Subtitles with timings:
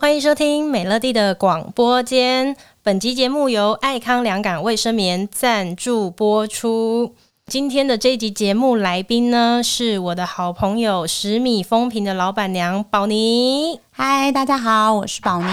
[0.00, 2.56] 欢迎收听美乐蒂的广播间。
[2.82, 7.14] 本集节目由爱康良感卫生棉赞助播出。
[7.46, 13.78] 今天的这一集节目来宾呢，是我的好朋友十米风评的老板娘宝妮。
[13.90, 15.52] 嗨，大家好，我是宝妮。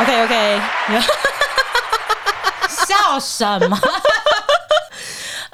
[0.00, 0.60] OK OK，
[2.84, 3.78] 笑什么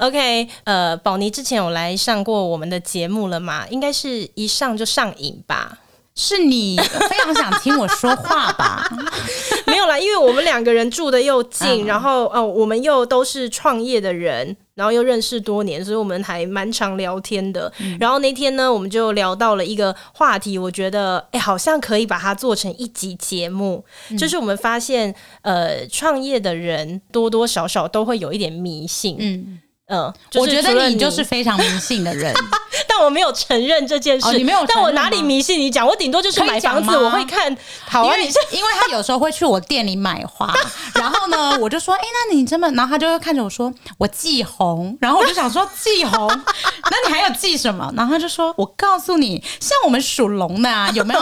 [0.00, 3.66] ？OK，呃，宝妮之前有来上过我们的节目了嘛？
[3.68, 5.78] 应该是一上就上瘾吧。
[6.16, 8.84] 是你非常想听我说话吧？
[9.64, 17.72] 没有啦，因为我们两个人住的又近，嗯、然后哦，我们又都是创业的人，然后又认识多年，所以我们还蛮常聊天的。
[17.78, 23.82] 嗯、然后那天呢，我们就聊到了一个话题，我觉得哎，好像可以把它做成一集节目。
[24.10, 29.16] 嗯、就是我们发现，呃，创业的人多多少少都会有一点迷信。
[29.18, 29.60] 嗯。
[29.90, 32.32] 嗯，就是、我觉得你就是非常迷信的人，
[32.88, 34.28] 但我没有承认这件事。
[34.28, 35.58] 哦、你没有，但我哪里迷信？
[35.58, 37.54] 你讲，我顶多就是买房子，我会看。
[37.88, 40.54] 好啊，因为你是因为他有时候会去我店里买花，
[40.94, 47.92] 然后呢，我就说，哎、欸，那你这么，然后他就会看着我说，我忌红，然后我就想说忌红，那你还有忌什么？
[47.96, 51.20] 然后他就说，我告诉你，像我们属龙的啊，有没有？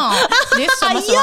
[0.58, 1.22] 你什么什么？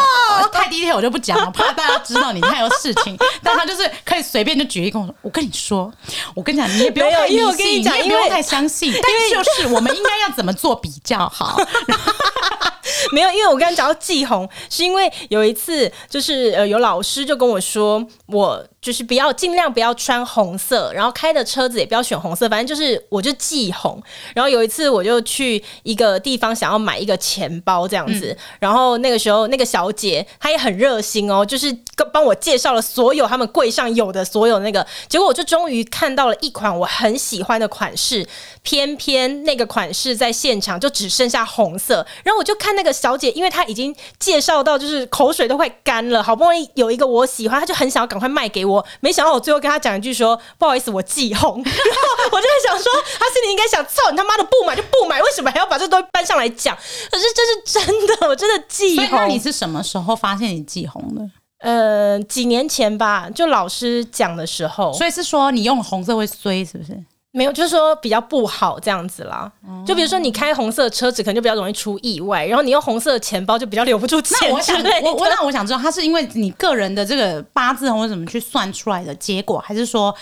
[0.52, 3.18] 太低调我就不讲了，怕大家知道你太有事情。
[3.44, 5.92] 但他就是可以随便就举例跟我说，我跟你说，
[6.36, 7.28] 我跟你讲，你也不用太。
[7.28, 9.12] 因为我跟你也，不用太相信， 但
[9.44, 11.58] 是就是我们应该要怎么做比较好？
[13.12, 24.02] 没有，因为我刚刚讲到忌红，是因为有一次就是呃，有老师就跟我说，我就是不要尽量不要穿红色，然后开的车子也不要选红色，反正就是我就忌红。
[24.34, 31.76] 然后有一次我就去一个地方想要买一个钱包这样子，嗯、然后那个时候那个小姐她也很热心哦，就是
[32.14, 38.26] 帮我介绍了所有他们柜上有的所有那个，结果我就终于看到了一款我很喜欢的款式，
[38.66, 48.84] 偏偏那个款式在现场就只剩下红色，然后我就看那个小姐，因为她已经介绍到就是口水都快干了，好不容易有一个我喜欢，她就很想要赶快卖给我。
[49.00, 56.76] 没想到我最后跟她讲一句说不好意思，我忌红，然后我就在想说，她心里应该想操你他妈的不买就不买，为什么还要把这东西搬上来讲？
[57.12, 59.10] 可是这是真的，我真的忌红。
[59.12, 61.22] 那你是什么时候发现你忌红的？
[61.60, 64.92] 呃，几年前吧，就老师讲的时候。
[64.94, 67.00] 所以是说你用红色会衰，是不是？
[67.36, 69.52] 没有，就是说比较不好这样子啦。
[69.86, 72.46] 就比如说你开红色的车子，可能就比较容易出意外。
[72.46, 74.50] 然后你用红色的钱包，就比较留不住钱。
[74.50, 80.16] 我想，我我那我想知道，它是因为你个人的这个八字或者怎么去算出来的结果，还是说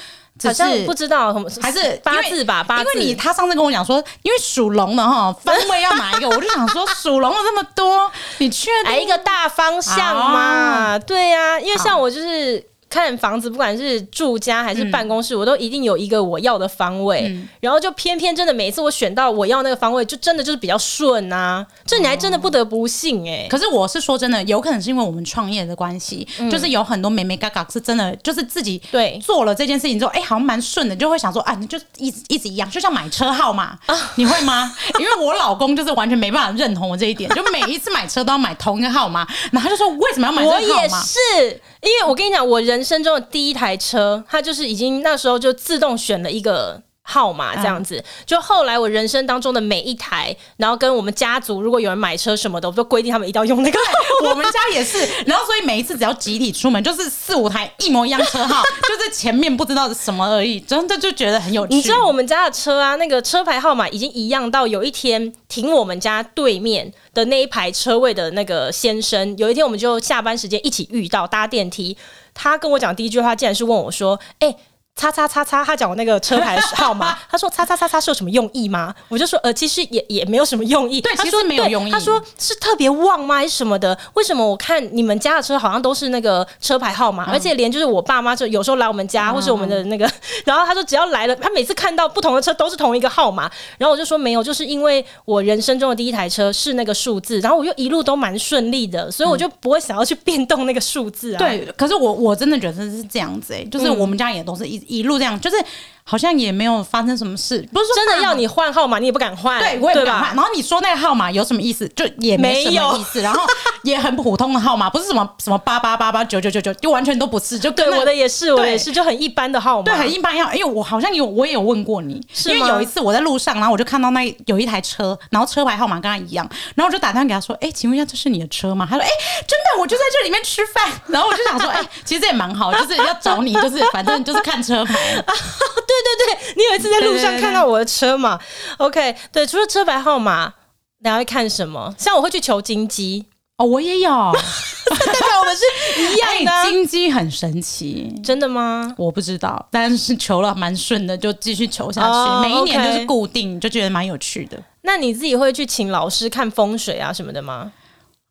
[0.44, 1.48] 好像不知道什么？
[1.62, 2.64] 还是八字吧？
[2.64, 2.90] 八字。
[2.96, 8.92] 因为你他上次跟我讲说，因为属龙的哈方位要哪一个，我就想说属龙的这么多，你确定？
[8.92, 10.98] 来一个大方向嘛？
[10.98, 12.73] 对呀，因为像我就是。
[12.94, 17.24] 看房子，不管是住家还是办公室，嗯、我都一定有一个我要的方位。
[17.28, 21.66] 嗯、然后就偏偏真的每一次我选到我要那个方位，就真的就是比较顺啊。
[21.88, 23.48] 这你还真的不得不信哎、欸。
[23.50, 34.72] 可是我是说真的，有可能是因为我们创业的关系，嗯、就是有很多美眉嘎嘎是真的，就是自己对做了这件事情之后，哎、欸，好像蛮顺的，就会想说啊，你就一直一直一样，就像买车号码，啊、你会吗？
[35.00, 40.76] 因为我老公就是完全没办法认同我这一点，就每一次买车都要买同一个号码，然后就说为什么要买这个号码？
[40.76, 41.62] 我也是。
[41.84, 47.98] 因为我跟你讲，我人生中的第一台车，它就是已经那时候就自动选了一个号码这样子。
[47.98, 53.80] 嗯、就后来我人生当中的每一台，然后跟我们家族如果有人买车什么的，我都规定他们一定要用那个。
[54.24, 61.76] 我们家也是，然后所以每一次只要集体出门，就是四五台一模一样车号， 就是前面不知道是什么而已，真的就觉得很有趣。
[61.76, 66.94] 你知道我们家的车啊，那个车牌号码已经一样到有一天停我们家对面。
[67.14, 71.96] 的那一排车位的那个先生，有一天我们就下班时间一起遇到搭电梯，
[72.34, 74.56] 他跟我讲第一句话，竟然是问我说：“哎、”
[74.96, 78.94] 叉叉叉叉，他讲我那个车牌号码， 他说叉叉叉叉是有什么用意吗？
[79.10, 81.02] 我就说呃，其实也也没有什么用意。
[81.02, 81.92] 对，其实没有用意。
[81.92, 83.36] 他说是特别旺吗？
[83.38, 83.98] 还是什么的？
[84.14, 90.10] 为什么我看你们家的车好像都是那个车牌号码，嗯、而且连就是我爸妈就有时候来我们家，嗯、或是我们的那个，
[90.46, 93.52] 然后他说只要来了，他每次看到不同的车都是同一个号码。
[93.78, 101.40] 然后我就说没有，就是因为我人生中的第一台车是那个数字，然后我又一路都蛮顺利的，所以我就不会想要去变动那个数字啊。
[101.40, 105.56] 对，可是我我真的觉得是这样子哎、欸，就是我们家也都是一一路这样，就是。
[106.06, 110.36] 好像也没有发生什么事，不是说真的要你换号码，你也不敢换，对，我也不敢换。
[110.36, 111.88] 然后你说那个号码有什么意思？
[111.96, 113.22] 就也没什么意思。
[113.22, 113.46] 然后
[113.84, 117.58] 也很普通的号码，不是什么什么八八八八九九九九，就完全都不是。
[117.58, 120.36] 就对，我的也是，我也是，就很一般的号码，对，很一般。
[120.36, 129.08] 要因为我好像有，我也有问过你，因为有一次我在路上，然后我就看到那有一台车，然后车牌号码跟他一样，然后我就打电话给他说：“哎，请问一下，这是你的车吗？”他说：“哎，
[129.48, 134.96] 真的，我就在这里面吃饭。”然后我就想说：“哎，其实也蛮好，就是要找你，就是反正就是看车牌。”
[136.02, 136.54] 对对对。
[136.56, 138.40] 你有一次在路上看到我的车嘛
[138.78, 140.54] ？OK，对，除了车牌号码，
[141.00, 141.94] 你还会看什么？
[141.98, 143.26] 像我会去求金鸡
[143.58, 145.64] 哦，我也有，代表我们是
[146.02, 148.94] 一样的、金鸡很神奇，真的吗？
[148.98, 152.50] 我不知道，但是求了蛮顺的，就继续求下去。
[152.50, 154.58] 每一年就是固定，就觉得蛮有趣的。
[154.82, 157.72] 那你自己会去请老师看风水啊什么的吗？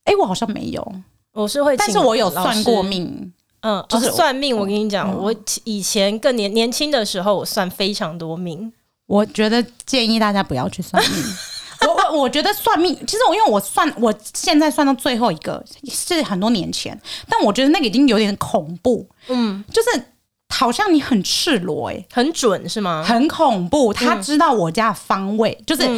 [0.05, 0.93] 哎、我好像没有，
[1.32, 3.32] 我是会请，但是我有算过命。
[3.62, 4.56] 嗯，就是算命。
[4.56, 8.73] 我跟你讲，我以前更年年轻的时候，我算非常多命。
[9.06, 11.25] 我觉得建议大家不要去算命。
[11.82, 16.97] 我我我觉得算命，其实我因为我算，我现在算到最后一个是很多年前，
[17.29, 19.09] 但我觉得那个已经有点恐怖。
[19.29, 20.05] 嗯，就是。
[20.52, 23.02] 好像你很赤裸哎、欸，很准是吗？
[23.02, 23.93] 很恐怖。
[23.93, 25.88] 他知道我家的方位，嗯、就是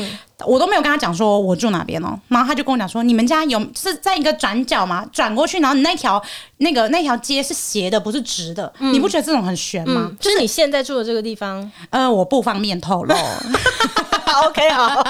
[0.46, 5.04] 我都没有跟他讲说我住哪边哦、喔，然后他就跟我讲说，你们家有是在一个转角吗？
[5.12, 6.22] 转过去，然后你那条
[6.58, 8.72] 那个那条街是斜的，不是直的。
[8.78, 10.06] 嗯、你不觉得这种很悬吗？
[10.08, 13.14] 嗯、就是你现在住的这个地方，呃，我不方便透露。
[14.46, 15.04] OK，好。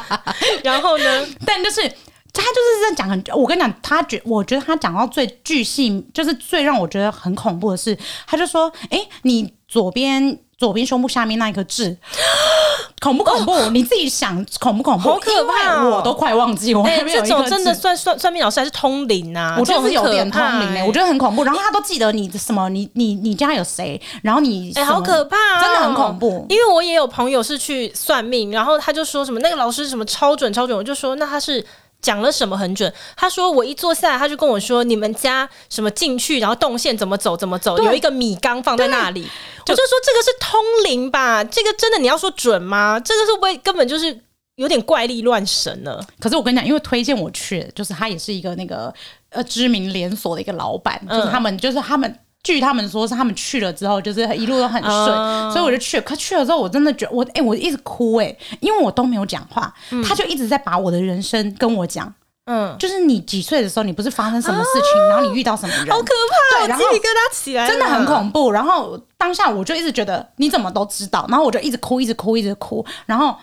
[0.64, 1.26] 然后呢？
[1.44, 1.92] 但就是。
[2.42, 7.96] 他就是在讲很，我跟你讲，他觉我觉得他讲到最巨细，就是最让我觉得很恐怖的是，
[8.26, 11.96] 他就说：“哎、欸，你左边左边胸部下面那一颗痣，
[13.00, 13.52] 恐不恐怖？
[13.52, 15.10] 哦、你自己想恐不恐怖？
[15.10, 15.96] 好可怕、哦！
[15.96, 19.56] 我都快忘记我这种真的算算算命老师还是通灵啊？
[19.58, 21.44] 我觉得是有点通灵哎，我觉得很恐怖。
[21.44, 22.68] 然后他都记得你什么？
[22.70, 24.00] 你你你家有谁？
[24.22, 26.46] 然后你哎、欸，好可怕、哦，真的很恐怖。
[26.48, 31.64] 因为我也有朋友是去算命，然后他就说什么那个老师什么超准超准，我就说那他是。
[32.06, 32.92] 讲了什么很准？
[33.16, 39.22] 他说我一坐下来，他就跟我说：“你们家什么进去，然后动线怎么走怎么走，有一个米缸放在那里。”
[39.66, 41.42] 我就说这个是通灵吧？
[41.42, 43.00] 这个真的你要说准吗？
[43.00, 44.16] 这个是不会根本就是
[44.54, 46.00] 有点怪力乱神了。
[46.20, 48.94] 可是我跟你讲，因为推荐我去，就是他也是一个那个
[49.30, 52.16] 呃知名连锁的一个老板，就是他们、嗯、就是他们。
[52.46, 56.02] 据他们说，是他们去了之后，就是一路都很顺，嗯、所以我就去了。
[56.04, 62.14] 可去了之后，我真的觉得我哎、欸，我一直哭哎、欸，因为我都没有讲话，嗯、他就一直在把我的人生跟我讲。
[62.44, 68.52] 嗯，就是你几岁的时候，你不是发生什么事情，啊、然后你遇到什么人，好可怕，对，然后鸡皮疙瘩起来，真的很恐怖。
[68.52, 73.34] 然后当下我就一直觉得你怎么都知道，然后我就一直哭，一直哭，一直哭，然后。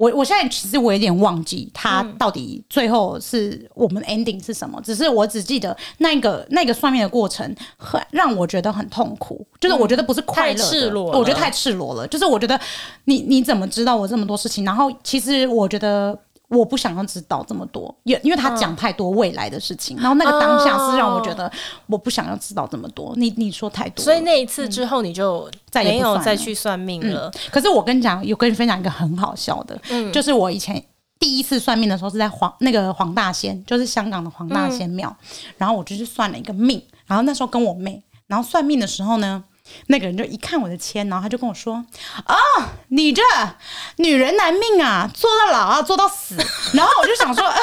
[0.00, 12.58] 我我现在其实我有点忘记他到底最后是我们 ending 是什么，嗯、只是我只记得那个那个算命的过程很让我觉得很痛苦，就是我觉得不是快乐的，太赤裸，我觉得太赤裸了，就是我觉得
[13.04, 14.64] 你你怎么知道我这么多事情？
[14.64, 16.18] 然后其实我觉得。
[16.58, 21.50] 我不想要知道这么多，因因为他讲太多未来的事情，嗯、然后那个当下是让我觉得
[21.86, 23.14] 我不想要知道这么多。
[23.16, 27.30] 你你说太多，所以那一次之后你就再也没有再去算命了。
[27.32, 30.82] 嗯、可是我跟你讲，有跟你分享一个很好笑的，嗯、就是我以前
[31.20, 35.26] 第一次算命的时候是在黄那个黄大仙，就是香港的黄大仙庙，嗯、
[35.58, 39.44] 然后我就去算了一个命，然后那时候跟我妹，然后算命的时候呢。
[39.86, 41.84] 那个人就一看我的签，然后他就跟我说
[42.26, 42.34] ：“哦，
[42.88, 43.22] 你这
[43.96, 46.36] 女人难命啊，做到老啊，做到死。”
[46.74, 47.56] 然后我就想说：“啊、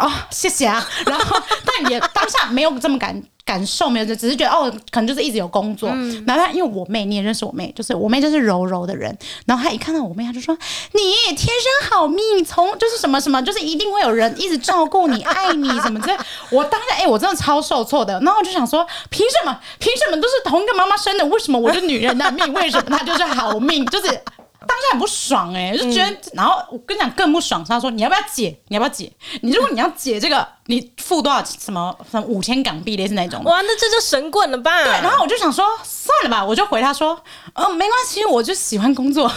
[0.00, 5.88] 哦，谢谢啊。”然后但也当下没有这么感感受，没有，就只是觉得哦，可能就是一直有工作。
[5.92, 9.16] 嗯、然后他因为我妹，你也认识我妹，就是我妹就是柔柔的人。
[9.46, 10.52] 然后他一看到我妹，他就说
[10.92, 16.12] ：“你天生好命，从就是什么什么，就是一定会有人一直照顾你、爱你什么这。”
[16.50, 18.18] 我当下哎、欸，我真的超受挫的。
[18.20, 19.56] 然后我就想说：“凭什么？
[19.78, 21.24] 凭什么都是同一个妈妈生的？
[21.26, 22.52] 为什么我是女人的命？
[22.52, 23.86] 为什么她就是好命？
[23.86, 24.20] 就是。”
[24.66, 28.56] 当下很不爽哎、欸，就觉得，嗯、然后我跟你讲更不爽，他说你要不要解？
[28.68, 29.10] 你要不要解？
[29.42, 33.42] 你如果你要解这个，你付多少什么什么五千港币类似那种？
[33.44, 34.84] 哇，那这就神棍了吧？
[34.84, 37.18] 对，然后我就想说算了吧，我就回他说，
[37.54, 39.28] 嗯、呃，没关系，我就喜欢工作，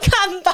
[0.00, 0.52] 看吧。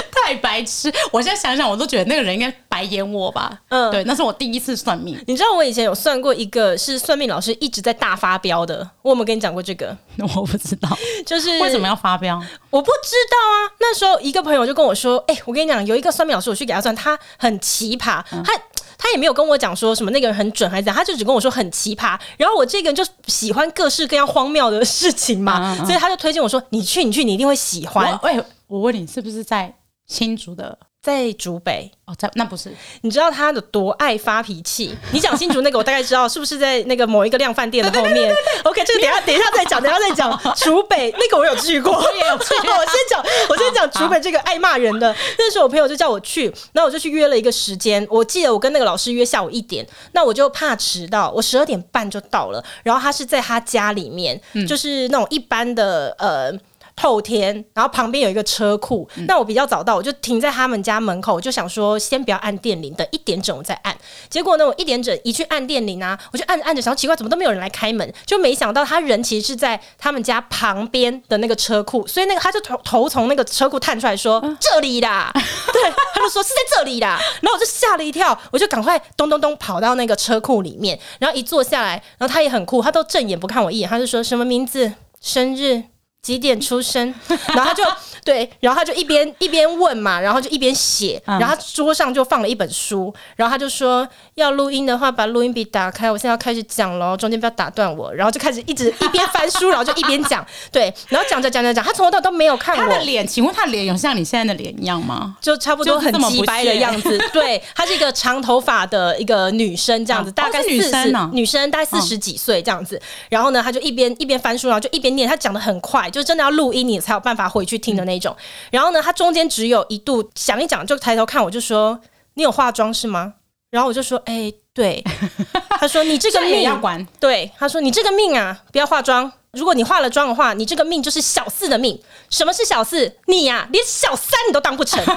[0.24, 0.92] 太白痴！
[1.10, 3.58] 我现在想想，我都觉得那个人应该白眼我吧。
[3.68, 5.18] 嗯，对，那是我第一次算命。
[5.26, 9.96] 你知道我以前有算过一个是算命老师一直在大发飙的，我有没有跟你讲过这个？
[10.36, 10.88] 我不知道，
[11.24, 12.38] 就是为什么要发飙？
[12.70, 13.72] 我不知道啊。
[13.80, 18.22] 那时候一个朋友就跟我说：“哎、欸，我跟你讲，有一个算命老师，我去给他算，他很奇葩。
[18.32, 18.52] 嗯、他
[18.98, 22.18] 他也没有跟我讲说什么那个人很准还是怎样，他就只跟我说很奇葩。
[22.36, 28.18] 然后我这个人就喜欢各式各样荒谬的事情嘛，所以他就推荐我说：你去，你去，你一定会喜欢。
[28.22, 29.72] 喂，我问你，是不是在？”
[30.08, 32.74] 新竹的在竹北哦，在那不是？
[33.02, 34.94] 你知道他有多爱发脾气？
[35.12, 38.34] 你讲新竹那个，我大概知道是不是在那个某一个量饭店的后面？
[38.64, 40.40] OK，这个等一下等一下再讲，等一下再讲。
[40.56, 42.72] 竹北那个我有去过，我也有去过。
[42.74, 45.14] 我先讲，我先讲竹北这个爱骂人的。
[45.38, 48.04] 那时候我朋友就叫我去，然后我就去约了一个时间。
[48.10, 52.62] 我记得我跟那个老师约下午一点，那我就怕迟到，我十二点半就到了。
[52.82, 56.52] 然后他是在他家里面，就是那种一般的呃。
[56.98, 59.08] 透天，然后旁边有一个车库。
[59.14, 63.96] 嗯、那我比较早到，我就停在他们家门口，我就想说先不要按电铃，等一点整我再按。
[64.28, 75.30] 结果呢，我一点整一去按电铃啊，我就按着按着，想奇怪怎么都没有人来开门，就没想到他人其实是在他们家旁边的那个车库，所以那个他就头头从那个车库探出来说、嗯、这里啦，
[75.72, 75.82] 对，
[76.14, 85.84] 他就说是在这里啦，然后我就吓了一跳，我就赶快咚咚咚跑到那个车库里面，然后一坐下来，然后他也很酷，他都正眼不看我一眼，他就说什么名字、生日。
[86.22, 87.14] 几点出生？
[87.54, 87.82] 然后他就
[88.24, 105.36] 对，然后他就一边一边问嘛，然后就一边写，然后他桌上就放了一本书，然后他就说要录音的话，把录音笔打开，我现在要开始讲喽，中间不要打断我，然后就开始一直一边翻书，然后就一边讲， 对，然后讲着讲着讲，他从头到尾都没有看我他的脸，请问他的脸有像你现在的脸一样吗？
[105.40, 116.07] 就差不多很鸡掰的样子，对，她是一个长头发的一个女生这样子，大概四十女生大概四十几岁这样子，然后呢，他就一边一边翻书，然后就一边念，他讲的很快。
[116.10, 118.34] 就真的要录音，你才有办法回去听的那种。
[118.38, 122.00] 嗯、然后呢，他中间只有一度讲一讲，就抬头看我，就说
[122.34, 123.34] ：“你有化妆是吗？”
[123.70, 125.04] 然后我就说：“哎、欸，对。
[125.78, 129.30] ”他说：“你这个命要管。”对，他说：“你这个命啊，不要化妆。
[129.52, 132.00] 如果你化了妆的话，你这个命就是小四的命。
[132.30, 133.16] 什么是小四？
[133.26, 134.98] 你呀、啊，连小三你都当不成。
[135.04, 135.14] ”然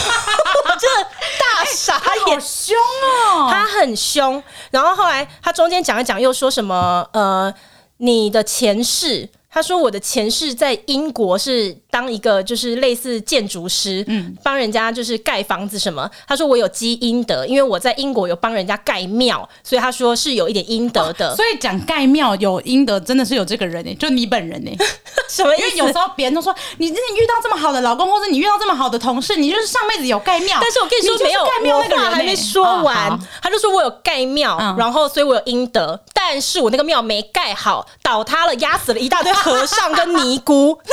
[0.00, 0.10] 后
[0.64, 1.02] 我真的
[1.38, 4.42] 大傻眼，好凶哦，他很凶。
[4.70, 7.52] 然后后来他中间讲一讲，又说什么：“呃，
[7.98, 16.10] 你的前世。”他说：“我的前世在英国是当一个就是类似建筑师，嗯，帮人家就是盖房子什么。
[16.26, 21.32] 他说我有积阴德，因为我在英国有帮人家盖庙，所以他说是有一点阴德的。
[21.32, 24.70] 哦、所以讲盖庙有阴德，真的是有这个人呢，就你本人呢？
[25.28, 25.64] 什么意思？
[25.66, 30.58] 因为有时候别人都说你真的遇到这么好的老公，或者你遇到这么好的同事，你就是上辈子有盖庙。
[30.62, 40.78] 但是我跟你说，你没有盖庙那个人还没说完，哦、他就说我有盖庙，嗯、然后所以我有阴德，但是我那个庙没盖好，倒塌了，压死了一大堆和尚跟尼姑。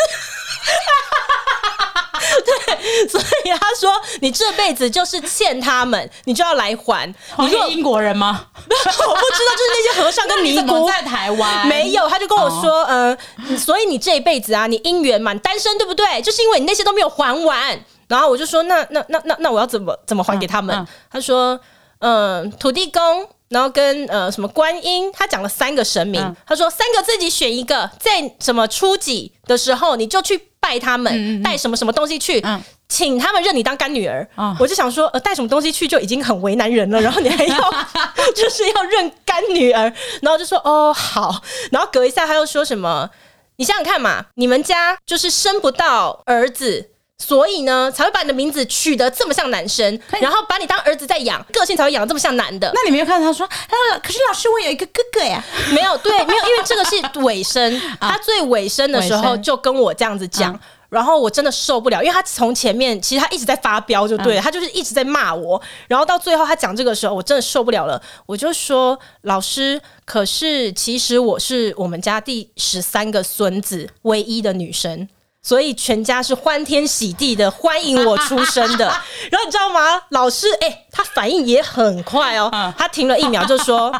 [2.45, 7.07] 对，所以他说你这辈子就是欠他们，你就要来还。
[7.37, 8.47] 你是英国人吗？
[8.57, 13.17] 我不知道，就是那些和尚跟尼姑 在台湾没有，他就跟我说，嗯、哦
[13.49, 16.21] 呃，所以你这一辈子啊，你姻缘满单身，对不对？
[16.23, 17.79] 就是因为你那些都没有还完。
[18.07, 20.75] 然后我就说，那那那那那我要怎么怎么还给他们？
[20.75, 21.59] 嗯嗯、他说，
[21.99, 23.29] 嗯、呃，土地公。
[23.49, 34.27] 然后跟呃什么观音，他讲了三个神明，嗯、他说三个自己选一个，在什么初几的时候你就去拜他们，嗯嗯带什么什么东西去，嗯、请他们认你当干女儿。
[34.37, 37.57] 嗯、我就想说，呃，带什么东西去就已经很为难人了，然后你还要
[38.35, 39.91] 就是要认干女儿，
[40.21, 41.41] 然后就说哦好，
[41.71, 43.09] 然后隔一下他又说什么，
[43.55, 46.91] 你想想看嘛，你们家就是生不到儿子。
[47.21, 52.71] 所以呢，才会把你的名字取得这么像男生，然后把你当儿子在养，个性才会养得这么像男的。
[52.73, 55.43] 那你没有看到他说，他可是老师，我有一个哥哥呀？
[55.71, 60.59] 没有，对，没有，因为这个是尾声， 他最尾声的时候就跟我这样子讲，嗯、
[60.89, 75.07] 然后我真的受不了，因为他从前面其实他一直在发飙，就对了，嗯、他就是一直在骂我，然后到最后他讲这个时候，我真的受不了了，我就说老师，可是其实我是我们家第十三个孙子唯一的女生。
[75.41, 78.85] 所以全家是欢天喜地的欢迎我出生的，
[79.31, 80.01] 然后你知道吗？
[80.09, 83.93] 老师，哎、欸，他反应也很快哦，他停了一秒就说，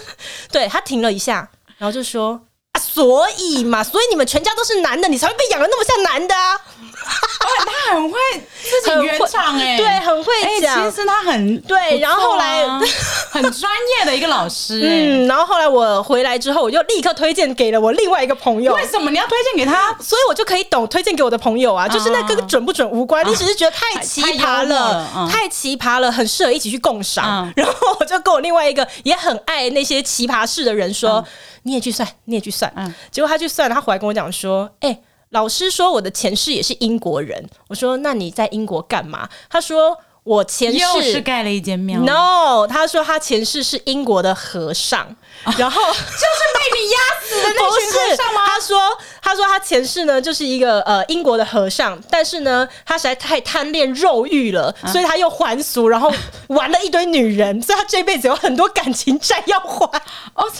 [0.50, 1.48] 对，他停了一下，
[1.78, 2.40] 然后就说。
[2.72, 6.60] 啊所以嘛，所以你们全家都是男的，你才会被养的那么像男的啊！
[6.98, 8.18] 他很会
[8.62, 10.90] 自己圆场哎，对，很会讲。
[10.90, 12.66] 其实他很对，然后后来
[13.30, 14.80] 很专业的一个老师。
[14.82, 18.74] 嗯，然后后来我回来之后，我就立刻推荐给了我另外一个朋友。
[18.74, 19.96] 为什么你要推荐给他？
[20.00, 27.52] 所以我就可以懂推荐给我的朋友啊，就是那跟准不准无关，你只是觉得太奇葩了，太奇葩了，很适合一起去共赏。
[27.54, 31.24] 然后我就跟我另外一个也很爱那些奇葩事的人说。
[31.66, 32.72] 你也去算，你也去算。
[32.76, 35.02] 嗯，结果他去算了，他回来跟我讲说：“哎、欸，
[35.36, 45.14] 老师说我的前世也是英国人。”我说：“那你在英国干嘛？”他说：“我前世又是盖了一间庙。” No，他说他前世是英国的和尚。
[45.58, 48.46] 然后就是被你压死的那群和尚吗？
[48.46, 48.78] 他说
[49.20, 56.10] ：“他说他前世呢，就是一个呃英国的和尚，但是呢，他实在太贪恋肉欲了，啊、所以他又还俗，然后
[56.48, 59.86] 玩了一堆女人，所以他这辈子有很多感情债要还。”
[60.34, 60.50] 哦，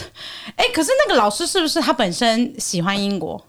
[0.55, 3.43] 哎，可是那个老师是不是他本身喜欢英国？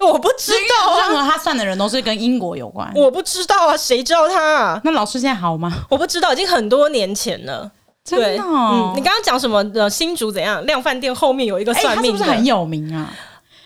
[0.00, 2.90] 我不知道、啊，任何他算的人都是跟英国有关。
[2.94, 4.80] 我不知道啊，谁知道他、啊？
[4.84, 5.72] 那老师现在好吗？
[5.88, 7.70] 我不知道，已经很多年前了。
[8.04, 9.88] 真的、哦，嗯，你刚刚讲什么呃？
[9.88, 10.64] 新竹怎样？
[10.66, 13.10] 量饭店后面有一个算命是不是很有名啊？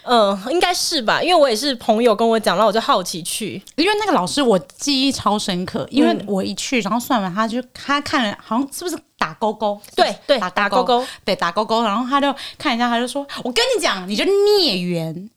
[0.05, 3.61] 嗯，应该是吧，因为我也是朋友跟我讲，然后我就好奇去。
[3.75, 9.79] 因为那个老师我记忆超深刻，因为我一去，然后算完，他就他看了，好像是不是打勾勾？
[9.97, 15.29] 对对，打勾勾，对打勾勾，然后他就看一下，他就说：“我跟你讲，你就孽缘。”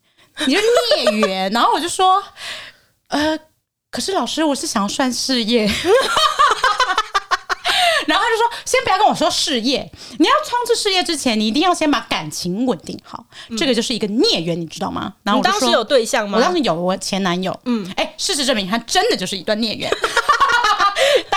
[0.47, 0.61] 你就
[0.95, 1.51] 孽缘。
[1.51, 2.23] 然后我就说，
[3.09, 3.37] 呃，
[3.89, 5.69] 可是老师，我是想要算事业。
[8.07, 13.23] 然后他就说：“先不要跟我说事业，你要冲刺事业之前，你一定要先把感情稳定好。
[13.49, 16.37] 嗯、这个就是一个孽缘，你知道吗？”然后我当时有对象吗？
[16.37, 17.57] 我当时有我前男友。
[17.65, 19.89] 嗯，哎，事实证明，他真的就是一段孽缘。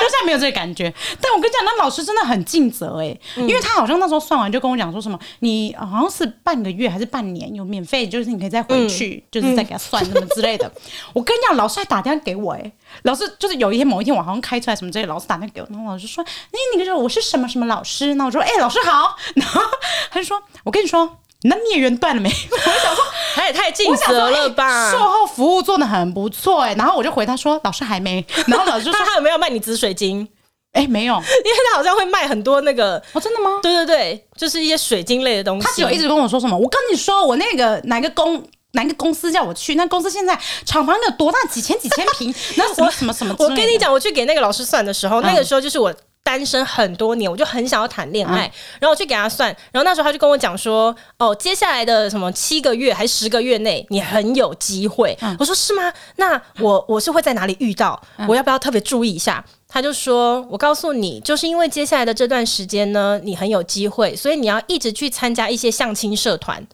[0.04, 10.66] 当下没有这个感觉，但我跟你讲，那老师真的很尽责哎、欸，因为他好像那时候算完就跟我讲说什么，你好像是半个月还是半年有免费，就是你可以再回去，嗯、就是再给他算什么之类的。
[10.66, 10.80] 嗯、
[11.14, 12.72] 我跟你讲，老师还打电话给我哎、欸，
[13.04, 19.62] 老师就是有一天某一天我好像开出来什么之类，老师打电话给我，然后老师说，哎，那个时候我是什么什么老师，那我说，哎，老师好，然后
[20.10, 21.18] 他就说，我跟你说。
[21.46, 22.28] 那孽缘断了没？
[22.50, 24.90] 我想说，他也太尽责了吧！
[24.90, 30.26] 售后服务做的很不错哎、欸，然后我就回他说：“老师还没。” 然后老师说：“他有没有卖你紫水晶？”
[30.72, 33.60] 哎、欸，没有，因为他好像会卖很多那个哦，真的吗？
[33.62, 35.66] 对对对，就是一些水晶类的东西。
[35.66, 36.56] 他只有一直跟我说什么？
[36.56, 39.76] 我跟你说，我那个哪个公哪个公司叫我去？
[39.76, 41.38] 那公司现在厂房有多大？
[41.44, 42.34] 几千几千平？
[42.56, 43.36] 那什么什么什么？
[43.38, 45.94] 我跟你讲，我去给那个老师算的时候，嗯、那个时候就是我。
[46.24, 55.16] 单身很多年，我就很想要谈恋爱，嗯、然后我去给他算，然后那时候他就跟我讲说，哦，接下来的什么七个月还是十个月内，你很有机会。
[55.20, 55.92] 嗯、我说是吗？
[56.16, 58.02] 那我我是会在哪里遇到？
[58.16, 59.44] 嗯、我要不要特别注意一下？
[59.68, 66.66] 他就说，我告诉你，就是因为接下来的这段时间呢，你很有机会，所以你要一直去参加一些相亲社团。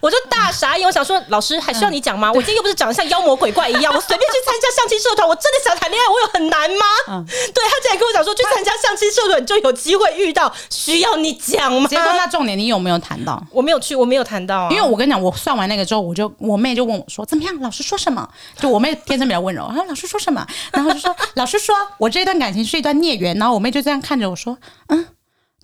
[0.00, 2.30] 我就大傻眼，我想说，老师还需要你讲吗？
[2.32, 6.84] 我今天又不是长得像妖魔鬼怪一样，我随便去参加相亲社团，我真的想谈恋爱，我有很难吗？
[7.08, 11.88] 嗯， 对，他竟然跟我讲说，去参加相亲社团就有机会遇到，需要你讲吗？
[11.88, 13.42] 结果那重点你有没有谈到？
[13.50, 14.68] 我没有去，我没有谈到啊。
[14.70, 17.58] 因为我跟你讲，我算完那个之后，我就我妹就问我说，怎么样？
[17.60, 18.28] 老师说什么？
[18.58, 20.46] 就我妹天生比较温柔，然后老师说什么？
[20.72, 24.56] 然后就说 老师说我这段感情是一段孽缘，然后我妹就这样看着我说，
[24.88, 25.06] 嗯。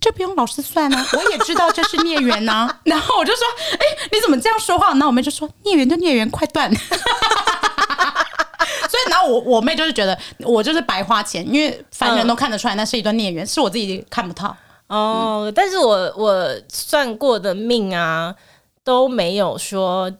[0.03, 2.69] 这不用老师算呢、啊， 我也知道这是孽缘呐。
[2.83, 3.41] 然后我就说
[3.71, 3.79] ：“哎，
[4.11, 6.69] 你怎么这样说话？”然后我妹就说：“孽缘就孽缘，快断。
[6.75, 6.97] ”所
[8.99, 14.53] 以，然后我我妹就是觉得我就是白花钱，因为凡人都看得出来那是一段孽缘，嗯、是我自己看不到。
[14.87, 18.35] 哦，嗯、但是我我算过的命啊
[18.83, 20.11] 都没有说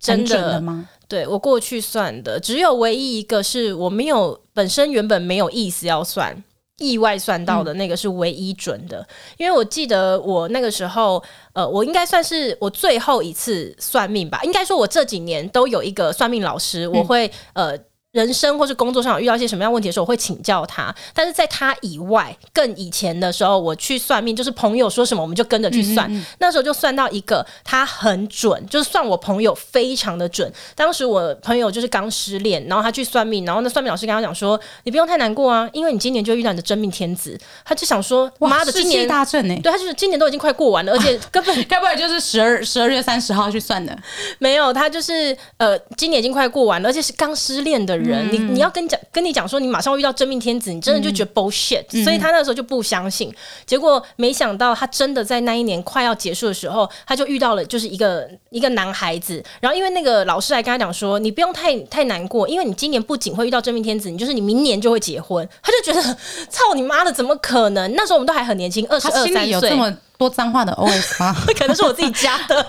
[0.00, 0.88] 真的，的吗？
[1.08, 6.42] 对，我过去算的，只有唯一一个是我没有本身原本没有意思要算。
[6.78, 9.06] 意外算到的那个是唯一准的，嗯、
[9.38, 14.40] 因为我记得我那个时候，呃，我应该算是我最后一次算命吧。
[14.42, 17.78] 应该说，我这几年都有一个算命老师，我会、嗯、呃。
[18.12, 20.94] 人生或是工作上有遇到一些什么样问题的时候，我会请教他。
[21.14, 26.06] 但是在他以外，更以前的时候，我去算命，就是朋友说什么，我们就跟着去算。
[26.12, 30.52] 嗯嗯，那时候就算到一个，他很准，就是算我朋友非常的准。
[30.74, 43.96] 当时我朋友就是刚失恋，然后他去算命，然后那算命老师跟他讲说：“你不用太难过啊，因为你今年就遇到你的真命天子。”他就想说：“妈的，今年大顺呢？”对，他就是今年都已经快过完了，而且 根本该不会就是十二十二月三十号去算的？
[44.38, 48.82] 没有，他就是呃，今年已经快过完了，而且是刚失恋的人，嗯、你你要跟。
[48.88, 53.32] 讲跟你讲说，你马上会遇到真命天子，你真的就觉得 bullshit，、嗯、所以他那时候就不相信。
[53.64, 59.42] 结果没想到，他真的在那一年快要结束的时候，他就遇到了就是一个一个男孩子。
[59.60, 65.48] 然后因为那个老师还跟他讲说，你不用太太难过，因为你今年不仅会遇到真命天子，你就是你明年就会结婚。
[65.62, 66.16] 他就觉得
[66.50, 67.94] 操你妈的，怎么可能？
[67.94, 69.94] 那时候我们都还很年轻，二十二三岁。
[70.22, 71.34] 说脏话的 OS 吗？
[71.58, 72.64] 可能是我自己加的，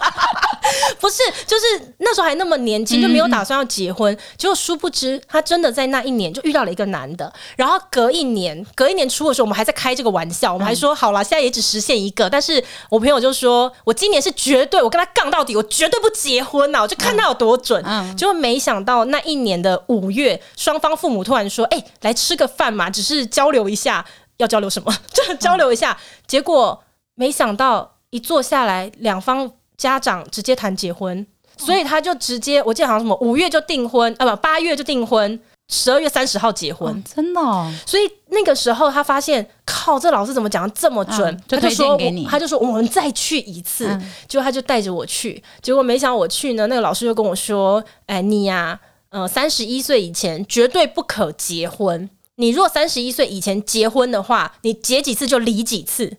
[0.99, 4.15] 不是，就是那时候还那么年轻，就没有打算要结婚。
[4.37, 7.31] 结果殊不知，他真的在那一年就遇到了一个男的。
[7.55, 12.29] 然后隔一年，隔一年初的时候，我们还在开这个玩笑，我们还说好了，现在也只实现一个。
[12.29, 16.81] 但是我朋友就说，我今年是绝对，我跟他杠到底，我绝对不结婚呐！
[16.81, 17.83] 我就看他有多准。
[18.17, 24.03] 结果没想到那一年的五月，双方父母突然说：“哎，来吃个饭嘛，只是交流一下，
[24.37, 24.91] 要交流什么？
[25.13, 26.82] 就交流一下。”结果。
[27.15, 31.25] 没想到一坐下来，两方家长直接谈结婚，
[31.57, 37.71] 所以他就直接，我记得好像什么五月就订婚啊，不八月就订婚，十二月三十号结婚，哦、真的、哦。
[37.85, 41.33] 所以那个时候他发现，靠，这老师怎么讲的这么准？
[41.33, 56.15] 嗯、就推荐给你，他就说我们再去一次，嗯、结果他就带着我去，结果没想到我去呢，那个老师就跟我说，哎，你呀、啊，呃，三十一岁以前绝对不可结婚，你若三十一岁以前结婚的话，你结几次就离几次。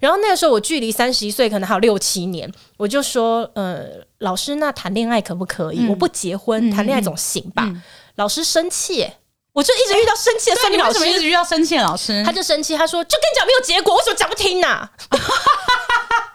[0.00, 3.86] 然后那个时候我距离三十一岁可能还有六七年，我就说，呃，
[4.18, 5.80] 老师，那谈恋爱可不可以？
[5.80, 7.68] 嗯、我不结婚，谈恋爱总行吧？
[8.16, 9.08] 老师生气，
[9.52, 12.22] 我就一直遇到生气的算命老师，为什么一直遇到生气的老师？
[12.24, 14.90] 他就生气，他说，就跟你讲没有结果，为什么讲不听呢、啊？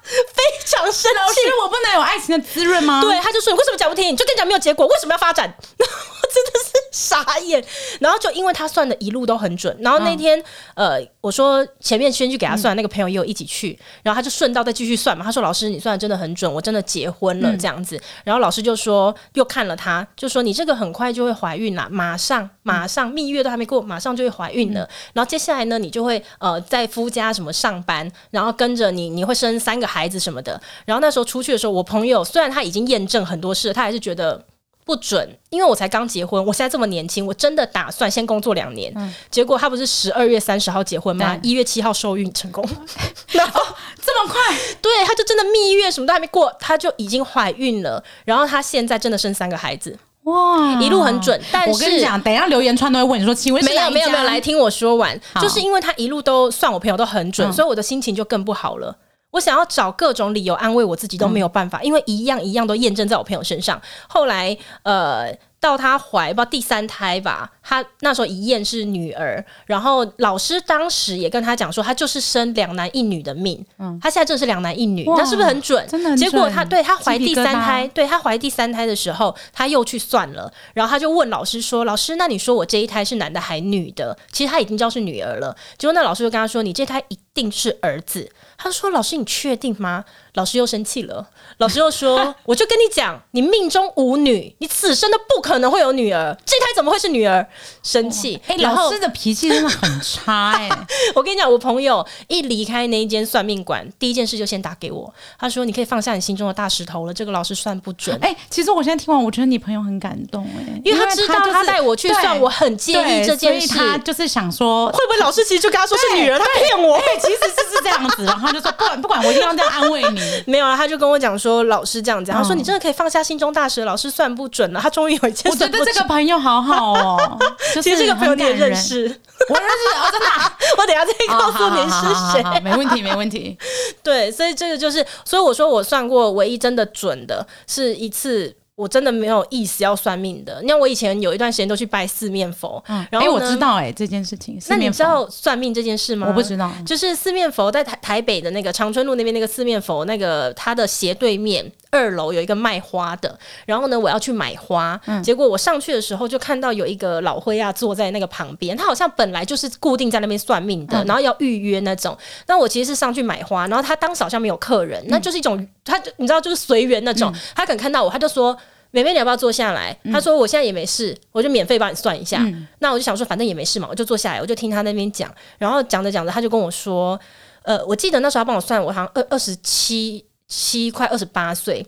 [0.04, 3.02] 非常生气，老师，我不能有爱情的滋润吗？
[3.02, 4.16] 对，他就说，你为什么讲不听？
[4.16, 5.48] 就跟你讲没有结果，为什么要发展？
[5.58, 7.62] 我真的是傻眼。
[8.00, 10.40] 然后就因为他算的一路都很准，然后那天、
[10.76, 15.26] 嗯、呃，我说前面先去给他算，嗯、那个朋友也有一起去，然后他就顺道再继续算嘛。
[15.26, 17.98] 他说：“老师，你算的真的很准，我真的结婚了这样子。
[17.98, 24.82] 嗯”然后老师就说，又看了他，就说：“你这个很快就会怀孕啦，马上马上蜜月都还没过，马上就会怀孕了。
[24.82, 34.46] 嗯、然后接下来呢，你就会呃在夫家什么上班，然后跟着你，你会生三个孩子什么的。”然后那时候出去的时候，我朋友虽然他已经验证很多事，他还是觉得。
[34.86, 38.92] 不准，因为我才刚结婚，我现在这么年轻，我真的打算先工作两年。
[38.96, 41.38] 嗯、结果他不是十二月三十号结婚吗？
[41.42, 42.68] 一月七号受孕成功，
[43.32, 43.62] 然后
[44.02, 44.58] 这么快？
[44.82, 48.04] 对，他就真的蜜月什么都还没过，他就已经怀孕了。
[48.26, 51.40] 然后他现在真的生三个孩子，哇，一路很准。
[51.52, 58.96] 但是我跟你讲，等一下留言串都会问你说，请问没有没有没有来听我说完，就是因为他一路都算我朋友都很准，嗯、所以我的心情就更不好了。
[59.34, 63.82] 我想要找各种理由安慰我自己都没有办法，嗯、因为一样一样都验证在我朋友身上。
[64.08, 65.36] 后来，呃。
[65.64, 73.66] 到她怀不知道第三胎吧，她那时候一验是女儿，然后老师当时也跟她讲说，她就是生两男一女的命。
[73.80, 75.88] 嗯，她现在正是两男一女，那是不是很准？
[75.88, 76.30] 真的很准。
[76.30, 85.56] 结果她对她怀第三胎，对她怀第三胎的时候，她又去算了，然后她就问老师说：“老师，那你说我这一胎是男的还女的？”其实她已经知道是女儿了。
[85.78, 88.30] 结果那老师就跟她说：“你这胎一定是儿子。”
[88.64, 97.46] 她说：“老师，你确定吗？”老师又生气了，老师又说： “我就跟你讲，你命中无女，你此生都不可能会有女儿，这胎怎么会是女儿？”
[97.84, 100.70] 生气，哎，老师的脾气真的很差哎！
[101.14, 116.96] 我跟你讲，我朋友一离开那一间算命馆，第一件事就先打给我，他说：“你可以放下你心中的大石头了，这个老师算不准。”哎，其实我现在听完，我觉得你朋友很感动哎，因为他知道他带我去算，我很介意这件事，他就是想说，会不会老师其实就跟他说是女儿，他骗我？
[116.96, 120.22] 哎，其实就是这样子，然后他就说：“不管不管，我一定要这样安慰你。
[120.48, 124.80] ”没有啊，他就跟我讲说，老师这样讲，他说你真的可以放下心中大石，老师算不准了。
[124.80, 127.40] 他终于有一件，我觉得这个朋友好好哦。
[127.82, 129.04] 其实这个朋友你也认识，
[129.50, 130.28] 我认识哦，真的。
[130.78, 133.58] 我等下再告诉你是谁，没问题，没问题。
[134.02, 138.56] 对，所以这个就是，所以我说我算过唯一真的准的是一次。
[138.76, 140.60] 我真的没有意思要算命的。
[140.64, 144.58] 那我以前有一段时间都去拜四面佛，嗯、然后、欸、我知道哎、欸、这件事情。
[144.68, 146.28] 那你知道算命这件事吗？
[146.28, 146.72] 我不知道。
[146.86, 153.40] 就是四面佛在台台北的那个长春路那边那个四面佛，那个它的斜对面二楼有一个卖花的。
[153.66, 162.18] 然后呢，我要去买花，嗯、结果我上去的时候就看到有一个老灰啊坐在那个旁边，他好像本来就是固定在那边算命的，嗯、然后要预约那种。
[162.48, 167.32] 那我其实是上去买花，然后他当时好像没有客人，嗯、那就是一种他你知道就是随缘那种。
[167.34, 168.58] 嗯、他可能看到我，他就说。
[168.96, 169.98] 妹妹，你要不要坐下来？
[170.12, 172.38] 他说我现在也没事，我就免费帮你算一下。
[172.42, 175.34] 嗯、那我就想说，反正也没事嘛，我就坐下来，我就听他那边讲。
[175.58, 177.20] 然后讲着讲着，他就跟我说
[177.66, 181.86] ：“呃，我记得那时候他帮我算，我好像二二十七七快二十八岁。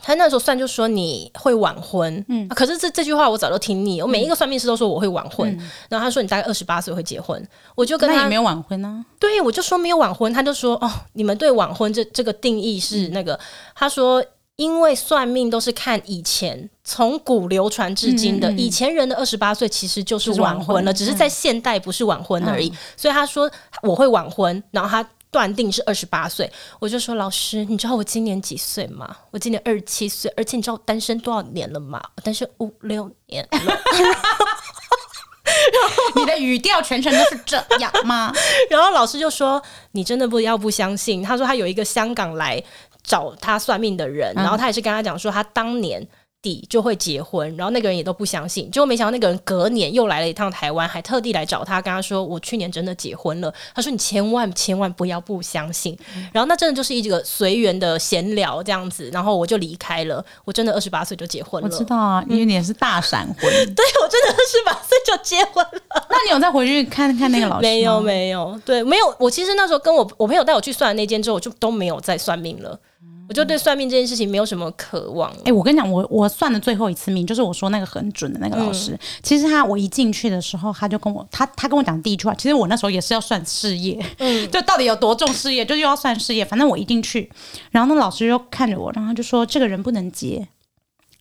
[0.00, 4.00] 他那时候算就说你会晚婚，嗯，可是这这句话我早就听腻。
[4.00, 9.18] 我每一个算命师都说我会晚婚，嗯、然后他说你大概二十八岁会结婚，我就跟他那也没有晚婚呢、啊。
[9.18, 13.40] 对，我就说没有晚婚，他就说哦，你们对晚婚这这个定义是那个，嗯、
[13.74, 14.24] 他说。
[14.58, 22.68] 因为算命都是看以前从古流传至今的，以前人的二十八岁其实就是晚婚了，婚只是在现代不是晚婚而已。
[22.68, 23.48] 嗯、所以他说
[23.82, 26.50] 我会晚婚，然后他断定是二十八岁。
[26.78, 29.16] 我就说老师，你知道我今年几岁吗？
[29.30, 32.00] 我今年二十七岁，而且你知道我单身多少年了吗？
[32.16, 33.80] 我单身五六年了。
[36.16, 38.32] 你的语调全程都是这样吗？
[38.70, 39.62] 然后老师就说
[39.92, 41.22] 你真的不要不相信。
[41.22, 42.62] 他说他有一个香港来。
[43.04, 46.06] 找他算命的人，然后他也是跟他讲说，他当年
[46.40, 53.52] 底就会结婚，然后那个人也都不相信，结果没想到那个人隔年又来了一趟台湾，还特地来找他，跟他说我去年真的结婚了。
[53.74, 55.98] 他说你千万千万不要不相信。
[56.32, 60.24] 然后那真的就是一个随缘的闲聊这样子，然后我就离开了。
[60.44, 63.34] 我真的二十八岁就结婚了，我知道啊，因为你也是大闪婚，
[63.74, 66.06] 对我真的二十八岁就结婚了。
[66.08, 67.62] 那你有再回去看看那个老师？
[67.62, 69.14] 没有没有，对，没有。
[69.18, 72.78] 我其实那时候跟我我朋友带我去算的那间之后，我就都没有再算命了。
[73.28, 75.30] 我就对算命这件事情没有什么渴望。
[75.30, 78.92] 哎、欸，我跟你讲，我我算的最后一次命，就是我说那个很准的那个老师。
[78.92, 86.42] 嗯、其实他我一进去的时候，他就跟我他他跟我讲第一句话，其实我那时候也是要算事业，嗯， 就到底有多重事业，就又要算事业。
[86.42, 87.30] 反正我一进去，
[87.70, 90.48] 然后那老师就看着我，然后他就说这个人不能结。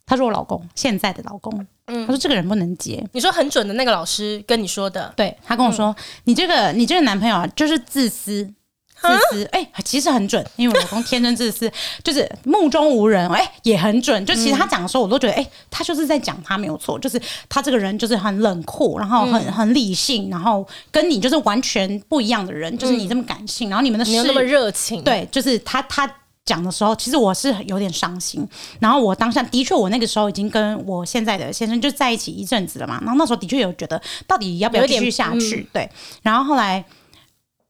[0.05, 3.05] 他说我老公现在的老公，嗯，他说这个人不能结。
[3.11, 8.49] 你说很准的那个老师跟你说的，对，他跟我说、嗯、你这个你这个男朋友啊，就是自私。
[9.07, 11.71] 自私，哎、欸，其实很准，因为我老公天生自私，
[12.03, 14.25] 就是目中无人，哎、欸，也很准。
[14.25, 26.09] 就其实他讲的时候，我都觉得，哎、欸，他就是在讲他没有错，就是他这个人就是很冷酷，然后很很理性，然后跟你就是完全不一样的人，就是你这么感性，然后你们的事没有那么热情，对，就是他他
[26.45, 28.47] 讲的时候，其实我是有点伤心。
[28.79, 32.97] 然后我当下的确，我那个时候已经跟我现在的先生就在一起一阵子了嘛。
[33.01, 35.57] 然后那时候的确有觉得，到底要不要继续下去？
[35.57, 35.89] 嗯、对。
[36.21, 36.83] 然后后来，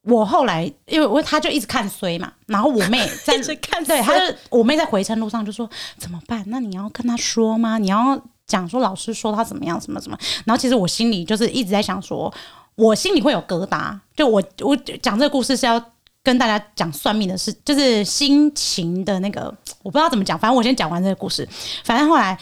[0.08, 2.32] 我后来因为我他就一直看衰嘛。
[2.48, 6.43] 然后我妹在 看，对，他就我妹在回程路上就说怎么办？
[6.48, 7.78] 那你要跟他说吗？
[7.78, 10.17] 你要讲说老师说他怎么样，什么什么？
[10.46, 12.34] 然后其实我心里就是一直在想说，
[12.76, 13.98] 我心里会有疙瘩。
[14.15, 15.84] 就我我讲这个故事是要。
[16.24, 19.43] 跟大家讲算命的事，就是心情的那个，
[19.82, 20.38] 我不知道怎么讲。
[20.38, 21.48] 反正我先讲完这个故事。
[21.86, 22.38] 反正后来，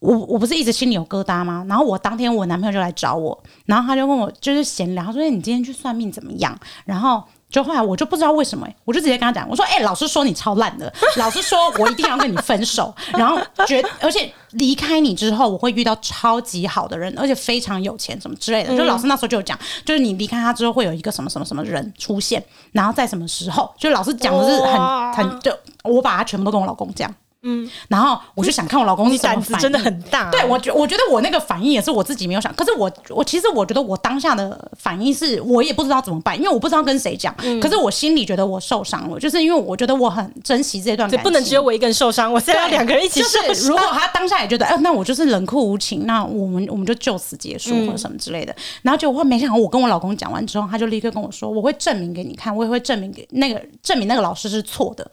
[0.00, 1.64] 我我不是一直心里有疙瘩吗？
[1.68, 7.22] 然后我当天我男朋友就来找我，然后他就问我，就是闲聊，他说：“你今天去算命怎么样？”然后。
[7.50, 13.36] 就后来我就不知道为什么、欸，我就直接跟他讲，我说：“哎、欸，老师说你超烂的，老师说我一定要跟你分手，然后
[13.66, 27.12] 觉而且离开你之后，我会遇到超级好的人，而且非常有钱，什么之类的。”就老师那时候就有讲，就是你离开他之后会有一个什么什么什么人出现，然后在什么时候，就老师讲的是很很就我把他全部都跟我老公讲。
[27.42, 30.30] 嗯，然后我就想看我老公是怎么反应，真的很大。
[30.30, 37.34] 对，我觉我觉得我那个反应也是我自己没有想，可是我我其实我觉得我当下的反应是我也不知道怎么办，因为我不知道跟谁讲。
[37.42, 43.48] 嗯、可是我心里觉得我受伤了，就是因为我觉得我很珍惜这段感情，不能只有我一个人受伤，我现在要两个人一起受伤。
[43.48, 48.52] 就是、如果他当下也觉得，哎、呃，那我就是冷酷无情，那我们我们就就此结束或者什么之类的。
[48.52, 55.10] 嗯、然后结果没想到，我跟我老公讲完之后，他就立刻跟我说，我会证明给你看，我也会证明给那个证明那个老师是错的。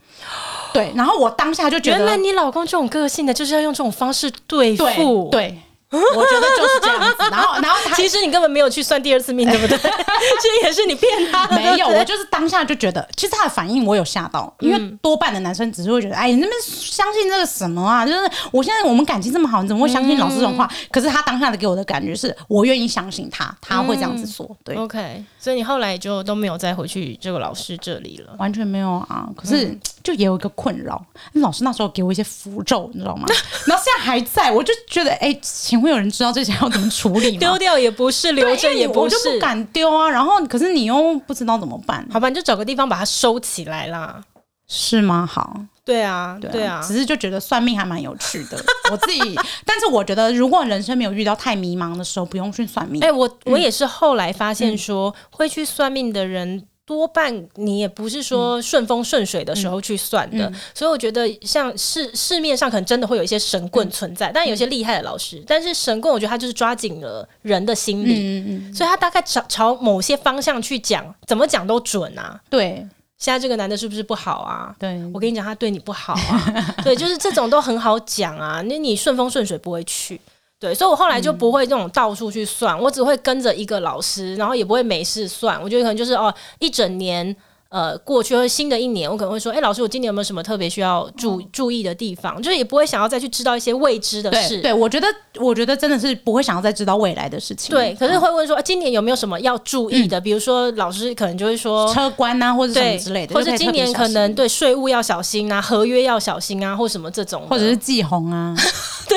[0.74, 5.30] 对，然后我当下就觉得，你老公这种个性的，就是要用这种方式对付。
[5.32, 5.50] 对。
[5.50, 9.78] 对我觉得就是这样子，然后，然后他其实你根本没有去算第二次命，对不对？
[9.80, 11.56] 其实也是你骗他的。
[11.56, 18.06] 没有，我就是当下就觉得，其实他的反应我有吓到，因为多半的男生只是会觉得，哎，你那边相信这个什么啊？
[18.06, 18.20] 就是
[18.52, 20.70] 我现在我们感情这么好，你怎么会相信老师这种话？
[20.92, 24.46] 可是他当下的给我的感觉是我愿意相信他，他会这样子说。
[24.66, 29.26] 对，OK，所以你后来就都没有再回去这个老师这里了，完全没有啊。
[29.38, 29.74] 可是
[30.08, 33.28] 就也有一个困扰，老师那时候给我一些符咒，你知道吗？
[33.68, 35.38] 然后现在还在，我就觉得，哎。
[35.68, 37.40] 请问有人知道这些要怎么处理吗？
[37.40, 40.10] 丢掉也不是，留着也不是，我就不敢丢啊。
[40.10, 42.08] 然后，可是你又不知道怎么办？
[42.12, 44.22] 好吧，你就找个地方把它收起来啦，
[44.70, 45.26] 是吗？
[45.26, 48.58] 好，对啊，对啊，只是就觉得算命还蛮有趣的。
[48.92, 53.02] 我自己，但是我觉得，如果人生没有遇到太迷茫的时候，不用去算命。
[53.02, 56.66] 哎、欸，我我也是后来发现说，嗯、会去算命的人。
[56.88, 72.40] 多半你也不是说顺风顺水的时候去算的，嗯嗯、所以我觉得像市市面上可能真的会有一些神棍存在，嗯、但有些厉害的老师，但是神棍我觉得他就是抓紧了人的心理，所以他大概朝朝某些方向去讲，怎么讲都准啊。
[72.50, 74.74] 对，现在这个男的是不是不好啊？
[74.80, 76.76] 对，我跟你讲，他对你不好啊。
[76.86, 80.22] 对，就是这种都很好讲啊，那你顺风顺水不会去。
[80.60, 85.62] 对，所以我后来就不会这种到处去算，嗯、我只会跟着一个老师，然后也不会没事算。
[85.62, 87.36] 我觉得可能就是哦，一整年
[87.70, 92.42] 呃过去或，新的一年我可能会说，哎，老师，我今年有没有什么特别需要注、嗯、注意的地方？
[92.42, 94.56] 就是也不会想要再去知道一些未知的事。
[94.56, 97.76] 对，对，我觉得，我觉得真的是不会想要再知道未来的事情。
[97.76, 100.20] 对，可是会问说，啊、今年有没有什么要注意的？
[100.20, 108.56] 嗯、比如说，老师可能就会说车关啊，或者什么之类的，或者今年可能对税务要小心啊，合约要小心啊，或什么这种，或者是忌红啊。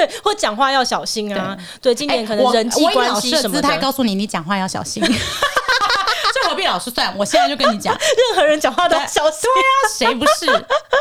[0.07, 1.57] 对， 或讲话要小心啊。
[1.81, 3.69] 对，对，今年可能人际关系什么的。
[3.69, 5.03] 他告诉你，你讲话要小心。
[5.03, 7.13] 就何必老师算？
[7.19, 7.93] 我现在就跟你讲，
[8.33, 9.43] 任何人讲话都要小心。
[9.43, 10.47] 对啊，谁不是？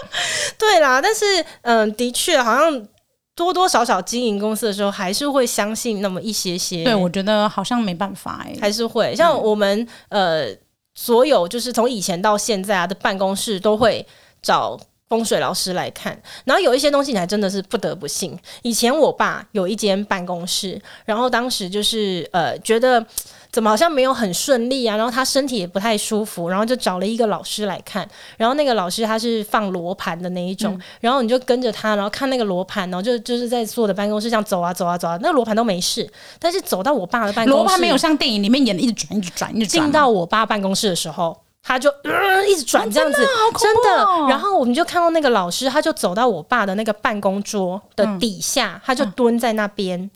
[0.58, 2.88] 对啦，但是嗯，的确，好像
[3.36, 6.84] 多多少少经营公司的时候，还是会相信那么一些些。
[6.84, 10.58] 对，我觉得好像没办法哎、欸，还是会像我们、嗯、呃，
[10.94, 14.06] 所有就是从以前到现在啊的办公室都会
[14.42, 14.80] 找。
[15.10, 18.38] 风水老师来看，然后有一些东西你还真的是不得不信。
[18.62, 23.04] 以前我爸有一间办公室，然后当时就是呃觉得
[23.52, 28.08] 怎么好像没有很顺利啊，然后他身体也不太舒服，然后就找了一个老师来看。
[28.38, 36.08] 然后那个老师他是放罗盘的那一种，嗯、然后你就跟着他，然后看那个罗盘，然后就就是在坐的办公室这样走啊走啊走啊，那个罗盘都没事。
[36.38, 39.84] 但是走到我爸的办公室，罗盘没有像电影里面演的一直转一直转一直转。
[39.84, 41.36] 进到我爸办公室的时候。
[41.62, 43.28] 他就、呃、一直转这样子，哦
[43.60, 44.30] 真的，哦、真的。
[44.30, 50.10] 然后我们就看到那个老师，他就走到我爸的那个办公桌的底下，嗯、他就蹲在那边，嗯、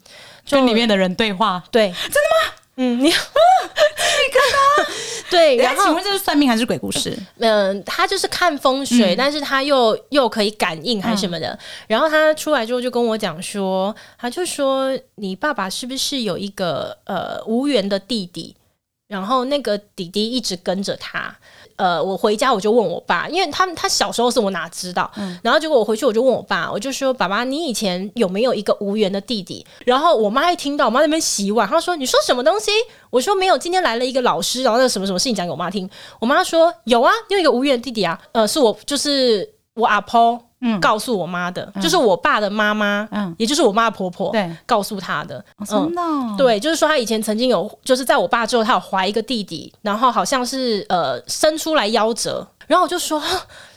[0.44, 1.62] 就跟里面的人对话。
[1.70, 2.54] 对，真的吗？
[2.76, 4.84] 嗯，你你看他，
[5.30, 5.56] 对。
[5.58, 7.16] 然后，请问这是算命还是鬼故事？
[7.38, 11.46] 嗯、呃，他就是看风水，嗯、但是他又又可以感应还是什么的。
[11.50, 18.56] 嗯、然后他出来之后就跟我讲说，他就说你爸爸是不是有一个呃无缘的弟弟？
[19.06, 21.34] 然后那个弟弟一直跟着他，
[21.76, 29.64] 呃，我回家我就问我爸，因为他他小时候是我哪知道，嗯、然后结果我回去我就问我爸，我就说爸爸，你以前有没有一个无缘的弟弟？
[29.84, 32.70] 然后我妈一听到，我妈在那边洗碗，她说你说什么东西？
[33.10, 35.88] 我说没有，今天来了一个老师，然后那个什么什么事情讲给我妈听，
[36.20, 40.40] 我妈说有啊，你有一个无缘的弟弟啊，呃，是我就是我阿婆
[40.80, 46.02] 告诉我妈的，就是我爸的妈妈，嗯，也就是我妈的婆婆，对，告诉她的，真的，
[46.36, 53.22] 对，就是说她以前曾经有，就是在我爸之后，她有怀一个弟弟，然后好像是呃生出来夭折，然后我就说，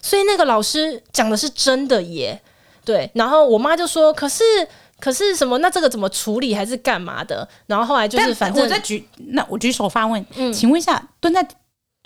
[0.01, 2.41] 所以那个老师讲的是真的耶，
[2.85, 4.43] 对，然后我妈就说，可是
[4.99, 5.57] 可是什么？
[5.59, 6.55] 那这个怎么处理？
[6.55, 7.47] 还是干嘛的？
[7.67, 11.47] 然后后来就是反正我在举，那我举手发问，嗯，请问一下，蹲在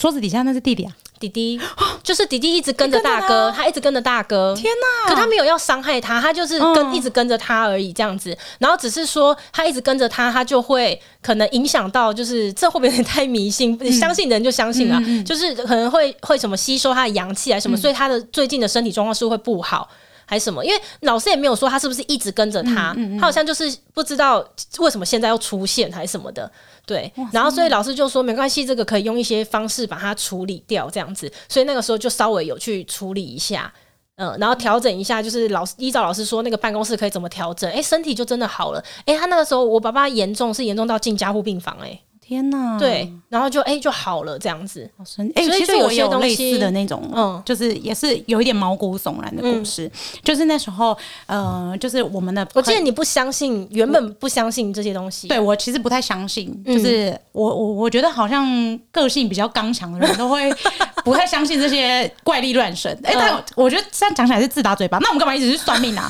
[0.01, 0.91] 桌子底下那是弟弟啊？
[1.19, 1.61] 弟弟
[2.01, 4.55] 就是弟弟，一直跟着大哥，他一直跟着大哥。
[4.55, 5.07] 天哪！
[5.07, 8.35] 可他没有要伤害他，他就是跟一直跟着他而已，这样子。
[8.57, 13.77] 然后只是说他一直跟着他，他就会可能影响到，就是这会不会有点太迷信？
[13.93, 19.87] 相信的人就相信了，就是可能会会什么吸收他的阳气啊什么，所以他的最近的身体状况是会不好
[20.25, 20.65] 还是什么？
[20.65, 24.43] 因为老师也没有说他是不是一直跟着他，他好像就是不知道
[24.79, 26.51] 为什么现在要出现还是什么的。
[26.85, 31.31] 对，然后所以老师就说没关系，这个可以用一些方式把它处理掉，这样子。
[31.47, 33.71] 所以那个时候就稍微有去处理一下，
[34.15, 38.83] 嗯，然后调整一下，就是老师依照老师说那个办公室可以怎么调整，哎，身体就真的好了。
[39.05, 41.99] 哎，他那个时候我爸爸严重是严重到进加护病房，哎。
[42.31, 44.89] 天呐，对，然后就哎、欸、就好了，这样子。
[45.35, 49.85] 哎、欸，所以就有些类似的那种，嗯，就是也是有一点毛骨悚然的故事。
[49.85, 49.91] 嗯、
[50.23, 55.27] 就是那时候，呃，就是我们的，我记得你不相信，原本不相信这些东西。
[55.27, 60.49] 对，我其实不太相信，就是、嗯、我我我觉得好像个性比较刚强的人都会
[61.03, 62.97] 不太相信这些怪力乱神。
[63.03, 64.97] 哎、欸，但我觉得这样讲起来是自打嘴巴。
[64.99, 66.09] 那我们干嘛一直去算命啊？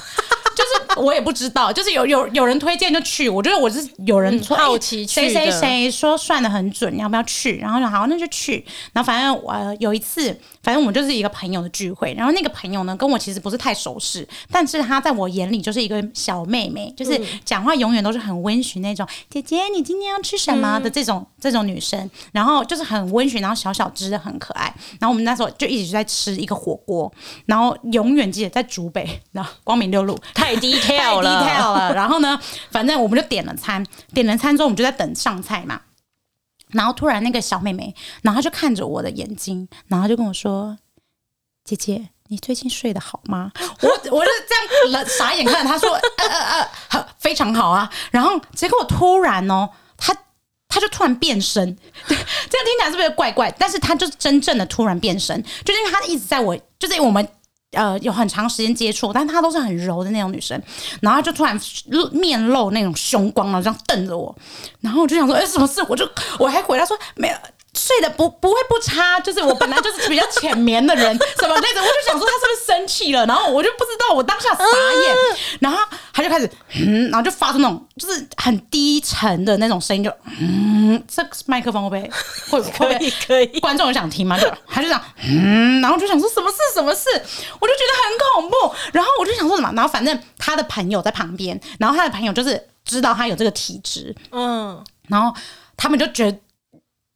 [0.55, 3.29] 就是我也不知道，就是有有有人推荐就去。
[3.29, 7.57] 我觉得我是有人说好奇去谁谁谁说算的很准，你要不要去？
[7.57, 8.65] 然后说好，那就去。
[8.93, 12.13] 然后反正我、呃、有一次，反正我们就是一个朋友的聚会。
[12.17, 19.05] 然后那个朋友呢，跟我其实不是太熟识，但是她在我眼里就是一个小妹妹，就是讲话永远都是很温驯那种。
[19.05, 24.73] 嗯、姐姐，你今天要吃什么的这种这种女生，然后就是很温驯，然后小小只的很可爱。
[24.99, 27.11] 然后我们那时候就一直在吃一个火锅，
[27.45, 30.17] 然后永远记得在竹北，然后光明六路。
[30.33, 31.93] 太 detail 了，detail 了。
[31.93, 35.81] 然后呢，反正我们就点了餐，点了餐之后，我们就在等上菜嘛。
[36.71, 40.77] 然后突然那个小妹妹，然后就看着我的眼睛，然后就跟我说
[41.63, 50.15] ：“姐姐，你最近睡得好吗？” 我我就这样了傻眼看着她说：“呃呃呃，非常好啊。”然后结果突然哦，她
[50.67, 52.25] 她就突然变身，这样
[52.65, 53.53] 听起来是不是怪怪？
[53.57, 57.27] 但是她就是真正的突然变身，就是因为她一直在我，就是我们。
[57.71, 60.61] 呃，有很长时间接触，但她都是很柔的那种女生，
[61.01, 64.35] 然后就突然露面露那种凶光，了这样瞪着我，
[64.81, 65.81] 然后我就想说，哎、什么事？
[65.87, 66.07] 我就
[66.37, 67.35] 我还回答说，没有。
[67.73, 75.15] 睡得不不会不差，就是我本来就是比较浅眠的人，什么那种，我就想说他是不是生气了，然后我就不知道，我当下傻眼，
[75.61, 75.79] 然后
[76.13, 82.11] 他就开始，嗯，然后就发出那种就是很低沉的那种声音，就嗯，这个麦克风会
[82.49, 84.37] 不会会可以可以，观众有想听吗？
[84.37, 95.33] 就他就这样，嗯，然后就想说什么事什么事，我就觉得很恐怖，然后我就想说什么，然后反正他的朋友在旁边，然后他的朋友就是知道他有这个体质，嗯，然后
[95.77, 96.37] 他们就觉得。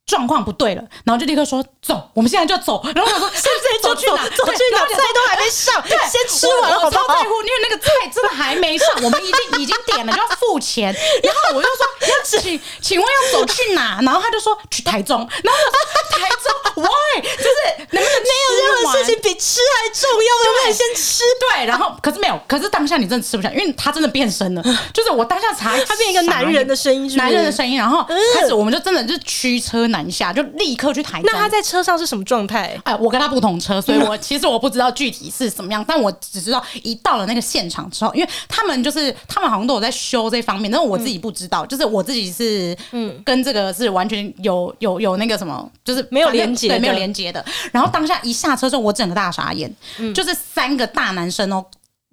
[0.06, 2.80] 状况不对了，然后就立刻说走，我们现在就走。
[2.94, 4.22] 然后我说 现在就去哪？
[4.30, 4.78] 走去哪？
[4.86, 7.02] 菜都还没上，对，先吃完了好不好？
[7.02, 10.94] 我超在乎，因为那个菜真的还没上，我们已经已经点了，就要付钱。
[11.24, 13.98] 然后我就说要请，请问要走去哪？
[14.02, 15.18] 然后他就说去台中。
[15.18, 17.22] 然后我说台中，why？
[17.22, 20.44] 就是能不能没有任何事情比吃还重要？
[20.44, 21.24] 能不能先吃？
[21.40, 24.62] 对，然后可是没有，可是当下你真的吃不下，因为他真的变身了。
[24.94, 31.30] 就是我当下查 他变一个男人的声音，男人的声音，然后开始我们就真的就驱车南下，就立刻去台中。
[31.32, 32.78] 那他在车上是什么状态？
[32.84, 47.44] 哎，我跟他不同车，所以我其实我不知道具体是什么样，但我只知道一到了那个现场之后，因为他们就是他们好像都有在修这方面，但是我自己不知道，就是我自己是嗯跟这个是完全有有有那个什么，就是没有连接，对，没有连接的。
[47.72, 49.72] 然后当下一下车之后，我整个大傻眼，
[50.14, 51.64] 就是三个大男生哦。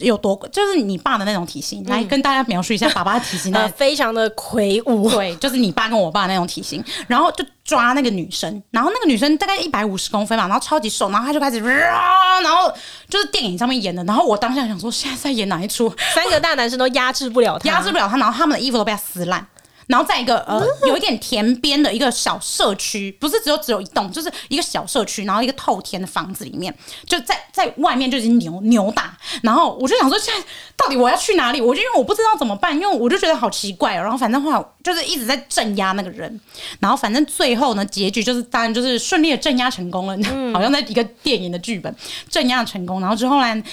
[0.03, 12.71] 有多就是你爸的那种体型，来跟大家描述一下爸爸的体型， 那非常的魁梧，对，就是你爸跟我爸那种体型，然后就抓那个女生，然后那个女生大概一百五十公分嘛，然后超级瘦，然后他就开始， 然后
[13.09, 15.93] 就是电影上面演的，然后我当下想说，现在在演哪一出？
[16.13, 19.47] 三个大男生都压制不了他，压制不了他，然后他们的衣服都被他撕烂。
[19.87, 26.73] 然后在一个呃有一点田边的一个小社区，不是只有只有一栋，就是一个小社区，然后一个透天的房子里面，
[27.05, 29.17] 就在在外面就已经扭扭打。
[29.41, 30.45] 然后我就想说，现在
[30.77, 31.59] 到底我要去哪里？
[31.59, 34.01] 我就因为我不知道怎么办，因为我就觉得好奇怪哦。
[34.01, 36.39] 然后反正后来就是一直在镇压那个人。
[36.79, 40.17] 然后反正最后呢，结局就是当然就是顺利的镇压成功了，
[40.53, 41.93] 好像在一个电影的剧本
[42.29, 43.01] 镇压成功。
[43.01, 43.63] 然后之后呢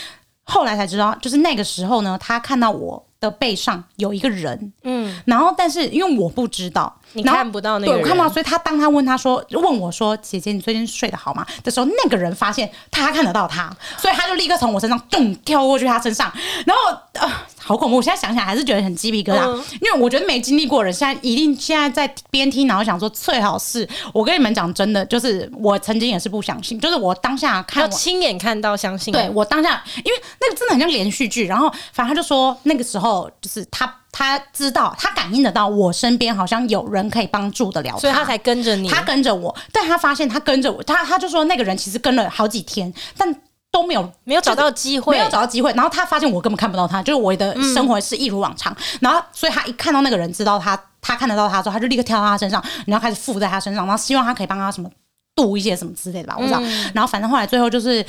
[0.44, 3.06] 后来才知道，就是那个时候呢，他看到我。
[3.20, 16.32] 的背上有一个人，嗯，然后但是因为我不知道，你看不到那个人，对，我看不到，所以他当他问他说，问我说：“姐姐，你最近睡得好吗？”的时候，那个人发现他看得到他，所以他就立刻从我身上咚 跳过去他身上，
[16.64, 17.32] 然后啊、呃，
[17.70, 17.98] 好恐怖！
[17.98, 33.30] 我现在想想还是觉得很鸡皮疙瘩，嗯、因为我觉得没经历过的人现在一定现在在边听，然后想说最好是我跟你们讲真的，就是我曾经也是不相信，就是我当下看我亲眼看到相信，对我当下，因为那个真的很像连续剧，然后反正他就说那个时候。
[33.40, 38.88] 就是他，他知道，他感应得到我身边好像有人可以帮助得了他，所以他才跟着你。
[38.88, 43.34] 他跟着我，但他发现他跟着我，他他就说那个人其实跟了好几天，但
[43.72, 45.72] 都没有没有找到机会，没有找到机会。
[45.72, 48.72] 然后他发现我根本看不到他，就是我的生活是一如往常。
[48.72, 54.90] 嗯、然后，所以他一看到那个人，知道他他看得到他之后，他就立刻跳到他身上，然后开始附在他身上，然后希望他可以帮他什么
[55.34, 56.60] 渡一些什么之类的吧，我不知道。
[56.62, 58.04] 嗯、然后反正后来最后就是。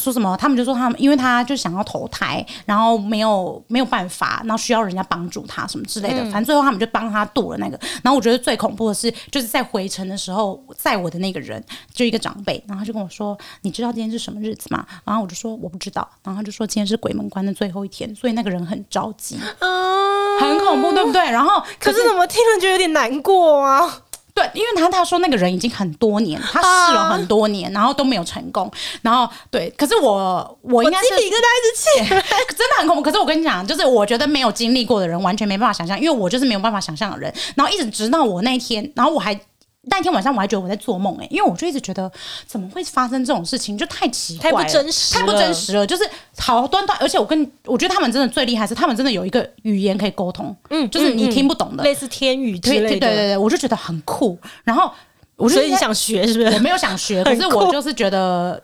[0.00, 0.36] 说什么？
[0.36, 6.22] 他们就说他们，因为他就想要投胎，然后没有没有办法，然后需要人家帮助他什么之类的。
[6.24, 7.78] 反正最后他们就帮他渡了那个。
[8.02, 24.02] 然后我觉得最恐怖的是，就是在回程的时候，载我的那个人就一个长辈，然后他就跟我说：“你知道今天是什么日子吗？”然后我就说：“我不知道。”然后他就说：“今天是鬼门关的最后一天，所以那个人很着急，嗯，很恐怖，对不对？”然后可是，可是怎么听了就有点难过啊？
[24.34, 28.68] 对，因为他他说那个人已经很多年，他试了很多年，然后都没有成功。
[29.00, 32.08] 然后对，可是我我应该是一个呆子气，
[32.56, 33.02] 真的很恐怖。
[33.02, 37.32] 可是我跟你讲，就是我觉得没有经历过的人完全没办法想象，因为我就是没有办法想象的人。
[37.54, 39.38] 然后一直直到我那一天，然后我还。
[39.86, 42.10] 那天晚上我还觉得我在做梦哎、欸，因为我就一直觉得
[42.46, 45.86] 怎么会发生这种事情，就太奇怪了，太不真实，太不真实了。
[45.86, 46.08] 就是
[46.38, 52.88] 好端端，而且我跟我觉得他们真的最厉害是，他们真的有一个语言可以沟通，嗯，就是你听不懂的，嗯嗯、类似天语之类的。
[52.88, 54.38] 对对对对，我就觉得很酷。
[54.64, 54.90] 然后
[55.36, 56.54] 我就所以你想学是不是？
[56.54, 58.62] 我没有想学， 可是我就是觉得。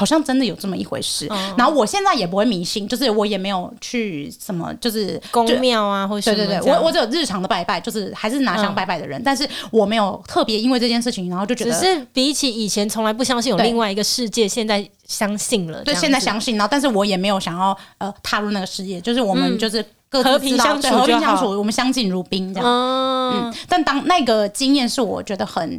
[0.00, 25.78] 好像真的有这么一回事，嗯、然后我现在也不会迷信，就是我也没有去什么，就是宫庙啊，或者对对对，我我只有日常的拜拜，就是还是拿香拜拜的人，嗯、但是我没有特别因为这件事情，然后就觉得，只是比起以前从来不相信有另外一个世界，对现在相信了，对，现在相信，然后但是我也没有想要呃踏入那个世界，就是我们就是各自和平相处，和平相处，我们相敬如宾这样，嗯，嗯，但当那个经验是我觉得很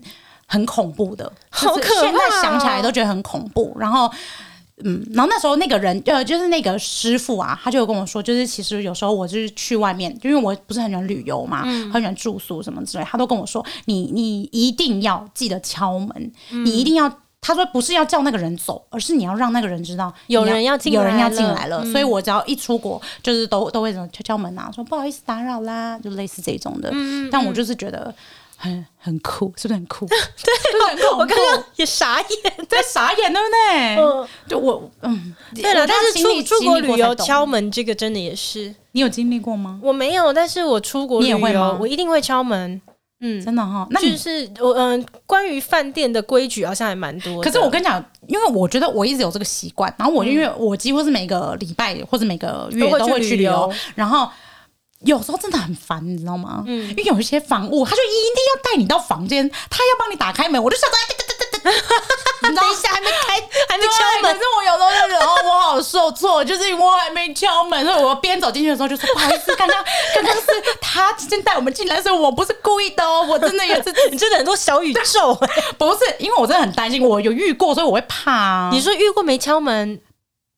[0.52, 4.12] 很恐怖的，好可怕，现在想起来都觉得很恐怖，然后。
[4.84, 17.08] 嗯，然后那时候那个人呃，就是那个师傅啊，他就有跟我说，就是其实有时候我就是去外面，因为我不是很喜欢旅游嘛，嗯、很喜欢住宿什么之类，他都跟我说，你你一定要记得敲门，嗯、你一定要，
[17.42, 21.84] 他说不是要叫那个人走，而是你要让那个人知道有人要进，有人要进来了。
[21.84, 26.90] 嗯、所以我只要一出国，就是都都会怎么敲敲门啊，说不好意思打扰啦，就类似这种的。
[26.92, 28.12] 嗯、但我就是觉得。
[28.62, 30.06] 很很酷，是不是很酷？
[30.06, 33.96] 对，我刚刚也傻眼，在傻眼，对不对？
[33.98, 39.80] 嗯，就我，嗯，对了，但是出出国旅游敲门这个真的也是，你有经历过吗？
[39.82, 42.80] 我没有，但是我出国旅游，我一定会敲门。
[43.24, 47.42] 嗯，真的哈，那就是我嗯，关于饭店的规矩好像还蛮多。
[47.42, 54.30] 可是我跟你讲，因为我觉得我一直有这个习惯，然后我因为我几乎是每个礼拜或者每个月都会去旅游，然后。
[55.06, 56.64] 有时候真的很烦，你知道吗？
[56.68, 61.74] 嗯，因为有一些房务，他就一定要带你到房间，他要帮你打开门，我就想说，哎，等等等等，
[62.52, 64.32] 你等一下还没开，还没敲门。
[64.34, 69.84] 可是我有时候就觉得，哦，我好受挫，就是因为我还没敲门，所以我边走进去的时候就说，不好意思，刚刚
[70.16, 70.46] 刚刚是
[70.80, 75.34] 他先带我们进来，所以我不是故意的哦，我真的也是， 你真的很多小宇宙，
[75.80, 78.70] 不是，因为我真的很担心，我有遇过，所以我会怕。
[78.72, 80.00] 你说遇过没敲门，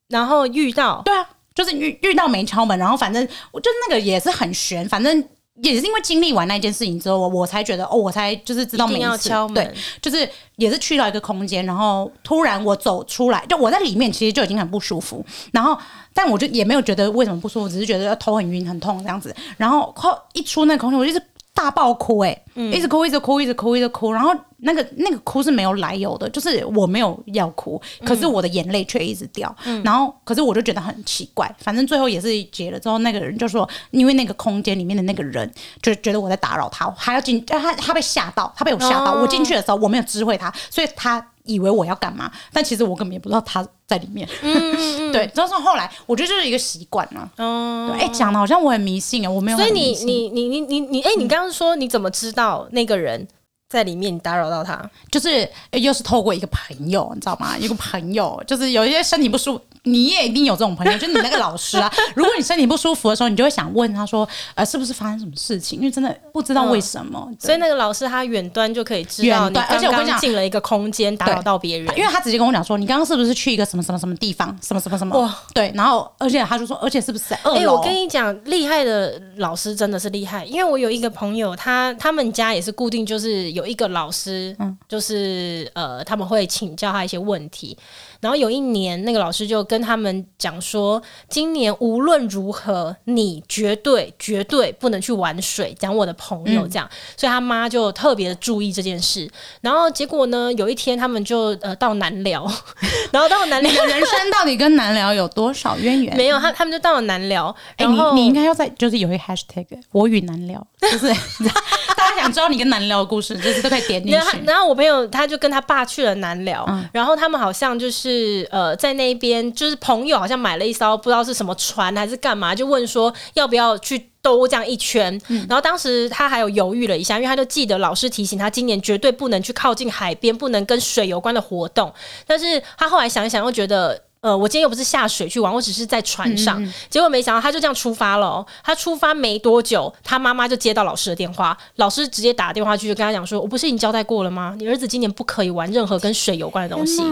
[0.10, 1.30] 然后遇到，对啊。
[1.56, 5.24] 就是遇遇到没敲门，然后反正我就那个也是很悬，反正
[5.62, 9.04] 也是因为经历完那件事情之后，我我才觉得哦，我才就是知道每一次。
[9.04, 15.78] 要敲门，对，就是也是去到一个空间，然后突然我走出来，就我在里面其实就已经很不舒服，然后
[16.12, 21.22] 但我就也没有觉得为什么不舒服，只是觉得头很晕很痛这样子，然后后一出那个空间，我就是
[21.54, 24.34] 大爆哭哎、欸，嗯、一直哭一直哭一直哭一直哭，然后。
[24.66, 29.54] 那个那个哭是没有来由的，就是我没有要哭，可是我的眼泪却一直掉。
[29.66, 31.54] 嗯、然后，可是我就觉得很奇怪。
[31.60, 39.16] 反正最后也是结了之后，那个人就说，因为那个空间里面的那个人就觉得我在打扰他，还要进，他他被吓到，他被我吓到。
[39.16, 44.28] 哦、我进去的时候我没有知会他，所以他以为我要干嘛，但其实我根本也不知道他在里面。
[44.42, 44.78] 嗯嗯
[45.10, 47.32] 嗯 对，但是后来我觉得就是一个习惯了。
[47.38, 49.58] 哦，哎，讲的好像我很迷信啊，我没有。
[49.58, 53.28] 所以你你你你你你，哎，你刚刚说你怎么知道那个人？
[53.70, 57.58] 在里面打扰到他，就是又是透过一个朋友，你知道吗？
[57.58, 61.92] 一个朋友就是有一些身体不舒服，你也一定有这种朋友， 就是你那个老师啊。
[62.16, 65.80] 如果你身体不舒服的时候，你就会想问他说，呃，是不是发生什么事情？
[65.80, 67.26] 因为真的不知道为什么。
[67.30, 75.20] 嗯、所以那个老师他远端就可以知道你刚刚，而且我跟你讲，进了一个空间打扰到别人，因为他直接跟我讲说，你刚刚是不是去一个什么什么什么地方，什么什么什么？
[75.20, 77.58] 哇，对，然后而且他就说，而且是不是在二楼？
[77.58, 87.78] 哎、欸，我跟你讲，厉害的老师真的是厉害，因为我有一个朋友，他他们家也是固定，就是有一个老师，嗯，就是呃，他们会请教他一些问题。
[88.24, 95.76] 然后有一年，那个老师就跟他们讲说，今年无论如何，你绝对绝对不能去玩水。
[95.78, 99.30] 讲我的朋友这样，嗯、所以他妈就特别的注意这件事。
[99.60, 102.50] 然后结果呢，有一天他们就呃到南寮，
[103.12, 106.16] 然后到南寮，你的人生到底跟南寮有多少渊源？
[106.16, 107.54] 没有，他他们就到了南寮。
[107.76, 111.08] 哎，你你应该要在就是有一个 hashtag 我与南寮，就是
[111.98, 114.44] 大家想知道你跟南寮的故事，就是都可以点进去。
[114.46, 118.13] 然后我朋友他就跟他爸去了南寮，嗯、然后他们好像就是。
[118.14, 125.20] 是呃，在那边就是朋友好像买了一艘不知道是什么船还是干嘛，就问说要不要去兜这样一圈。
[125.30, 131.92] 嗯、然后当时他还有犹豫了一下，因为他就记得老师提醒他今年绝对不能去靠近海边，不能跟水有关的活动。
[132.28, 136.64] 但是他后来想一想，又觉得呃，我今天又不是下水去玩，我只是在船上。
[136.64, 138.48] 嗯、结果没想到他就这样出发了、喔。
[138.64, 144.56] 他出发没多久，他妈妈就接到老师的电话，老师直接打电话去就跟他讲说：“我不是已经交代过了吗？
[144.58, 147.04] 你儿子今年不可以玩任何跟水有关的东西。”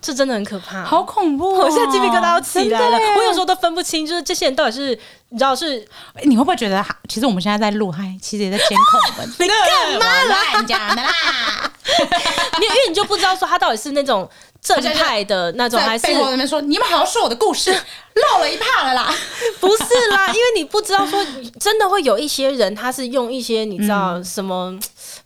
[0.00, 1.64] 这真的很可怕，好恐怖、哦！
[1.64, 2.96] 我现在鸡皮疙瘩都起来了。
[3.16, 5.86] 我有时候都分不清，就是这些人到底是你知道是？
[6.22, 9.30] 你会不会觉得，其实我们现在在录，嗨，其实也在监控我们？
[9.38, 10.52] 你干嘛啦？
[10.52, 11.70] 乱讲的啦！
[12.00, 14.26] 因为因为你就不知道说他到底是那种
[14.60, 17.70] 正派的那种，还是背后那边说你们好像说我的故事
[18.14, 19.14] 漏了一趴了啦？
[19.60, 21.24] 不是啦，因为你不知道说
[21.58, 24.78] 真的会有一些人，他是用一些你知道什么？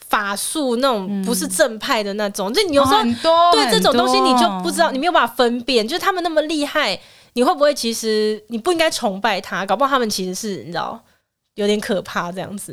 [0.07, 3.03] 法术那种不是正派的那种，就、嗯、你有时候
[3.51, 6.97] 对这种东西你就不知道，你没有办法分辨，就是他们那么厉害，
[7.32, 9.66] 你会不会其实你不应该崇拜他？
[9.66, 11.01] 搞不好他们其实是你知道
[11.57, 12.72] 有点可怕这样子。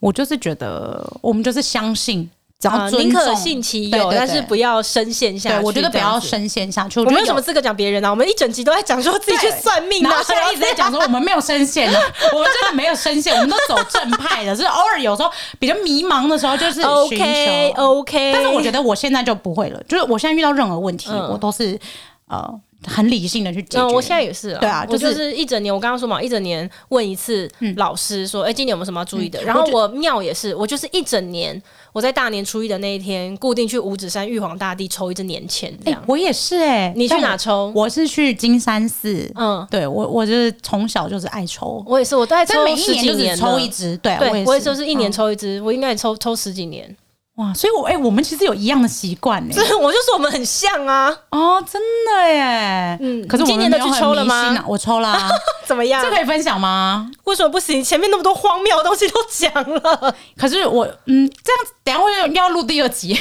[0.00, 2.30] 我就是觉得我们就是相信。
[2.60, 5.64] 只要宁可信其有，但是不要深陷下去。
[5.64, 6.98] 我觉得不要深陷下去。
[6.98, 8.10] 我，我们有什么资格讲别人呢、啊？
[8.10, 12.00] 我们一整集都在讲说自己去算命啊，现在一直在讲说我们没有深陷啊，
[12.32, 14.56] 我们真的没有深陷，我们都走正派的。
[14.56, 15.30] 是偶尔有时候
[15.60, 18.32] 比较迷茫的时候，就是 OK OK。
[18.32, 21.78] 但是我觉得我现在就不会了，就是我现在遇到任何问题，嗯、我都是
[22.26, 22.60] 呃。
[22.86, 24.60] 很理性的去解决、嗯，我现在也是啊。
[24.60, 29.40] 对啊，就是、我就是一整年，我刚刚说嘛，一整年问一次老师说，哎、嗯欸，今年有没有什么要注意的？
[29.40, 31.60] 嗯、然后我庙也是，我就是一整年，
[31.98, 35.76] 我在大年初一的那一天，固定去五指山玉皇大帝抽一支年签。
[35.84, 37.72] 这样、欸，我也是哎、欸，你去哪抽？
[37.74, 39.28] 我，我是去金山寺。
[39.34, 43.96] 嗯，对我，我就是从小就是爱抽，我也是，我都在抽十几年，抽一支。
[43.96, 46.96] 对，对我也是，我也是一年抽一支，嗯、我应该也抽抽十几年。
[47.38, 49.54] 哇，所以我，哎，我们其实有一样的习惯呢。
[49.80, 51.08] 我就说我们很像啊。
[51.30, 52.98] 哦，真的耶。
[53.00, 54.64] 嗯，可是我今年都去抽了吗？
[54.66, 55.30] 我抽了、啊。
[55.64, 56.02] 怎么样？
[56.02, 57.08] 这可以分享吗？
[57.24, 57.82] 为什么不行？
[57.82, 60.12] 前面那么多荒谬的东西都讲了。
[60.36, 63.16] 可是我，嗯，这样子，等下会要录第二集。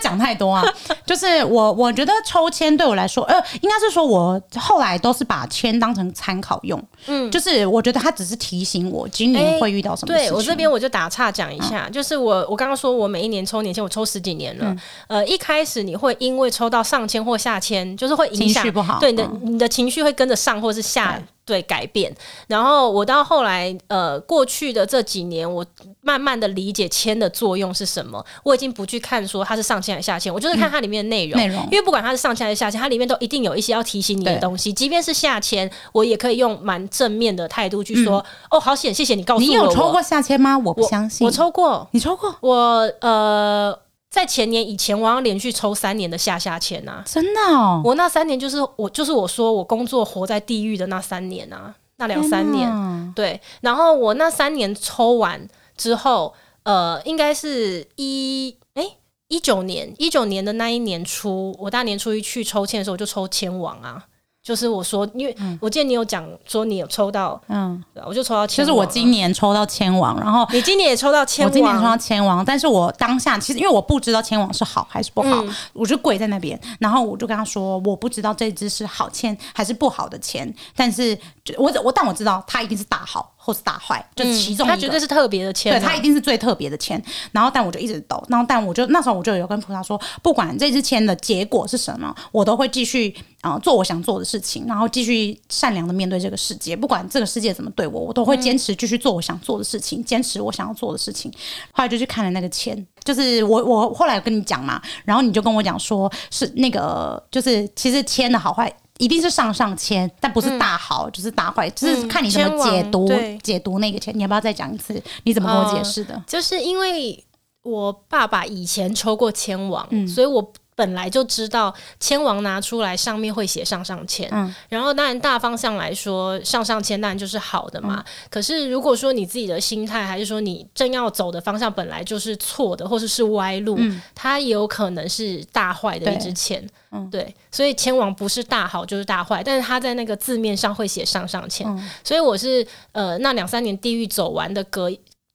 [0.00, 0.64] 讲太多啊？
[1.06, 6.82] 就是我，我觉得抽签对我来说，呃，应该是说我后来都是把签当成参考用。
[7.06, 10.28] 嗯，就是我觉得它只是提醒我今年会遇到什么事情。
[10.28, 14.64] 欸、对我这边我就打岔讲一下，嗯、就是我我刚刚说我每一年抽年签，我抽十几年了。
[14.64, 21.20] 嗯、呃，一开始你会因为抽到上签或下签，就是会影响情绪不好，对你的、嗯、你的情绪会跟着上或是下。
[21.50, 22.14] 对，改变，
[22.46, 25.66] 然后我到后来，呃，过去的这几年，我
[26.00, 28.24] 慢慢的理解签的作用是什么。
[28.44, 31.36] 我已经不去看说它是上签还是下签，我就是看它里面的内容。
[31.36, 34.72] 内容，因为不管它是上签还是下签，它里面都一定有一些要提醒你的东西。
[34.72, 40.56] 即便是下签，我也可以用蛮正面的态度去说：“哦，好险，谢谢你告诉我。”你有抽过下签吗？
[40.56, 42.36] 我不相信，我抽过，你抽过？
[42.40, 43.76] 我呃。
[44.10, 47.80] 在前年以前，我好像连续抽三年的下下签啊，真的哦！
[47.84, 53.40] 我那三年就是我就是我说我工作活在地狱的那三年啊，那两三年，哪对。
[53.60, 56.34] 然后我那三年抽完之后，
[56.64, 58.84] 呃，应该是一哎
[59.28, 64.06] 一九年一九年的那一年初，我大年初一去抽签的时候，我就抽签王啊。
[64.42, 68.66] 就是我说，因为我记得你有讲说你有抽到，嗯，我就抽到签王。
[68.66, 81.16] 就是我今年抽到千王，然后你今年也抽到千王，我今年抽到千王，但是我当下其实因为我不知道千王是好还是不好，嗯、我就跪在那边，然后我就跟他说，我不知道这只是好签还是不好的签，但是
[81.58, 83.34] 我我但我知道它一定是大好。
[83.42, 84.76] 或是打坏，就是其中一个。
[84.76, 87.02] 他绝对是特别的签，对，他一定是最特别的签。
[87.32, 93.08] 然后，但我就一直抖，然后，但我就那时候我就有跟菩萨说，不管这支签的结果是什么，我都会继续
[93.40, 96.76] 啊、呃、做我想做的事情，然后继续善良的面对这个世界。
[96.76, 101.32] 不管这个世界怎么对我，我都会坚持继续做我想做的事情，坚持我想要做的事情。
[101.72, 108.70] 后来就去看了那个签，就是我我后来跟你讲嘛，然后你就跟我讲说是那个，就是其实签的好坏。
[109.00, 113.08] 一定是上上签，但不是大好，嗯、就是大坏，就是看你怎么解读
[113.42, 114.16] 解读那个签。
[114.16, 115.02] 你要不要再讲一次？
[115.24, 116.24] 你怎么跟我解释的、呃？
[116.26, 117.24] 就是因为
[117.62, 120.52] 我爸爸以前抽过签王，嗯、所以我。
[120.80, 127.96] 本来就知道签王拿出来上面会写上上签，嗯，然后当然大方向来说上上签当然就是好的嘛。
[127.98, 137.34] 嗯、可是如果说你自己的心态，还是说你正要走的方向本来就是错的，或者是，是歪路，嗯、它也有可能是大坏的一支签，嗯，对。
[137.50, 144.90] 所以签王不是大好就是大坏，但是他在那个字面上会写上上签，嗯、所以我是呃那两三年地狱走完的隔。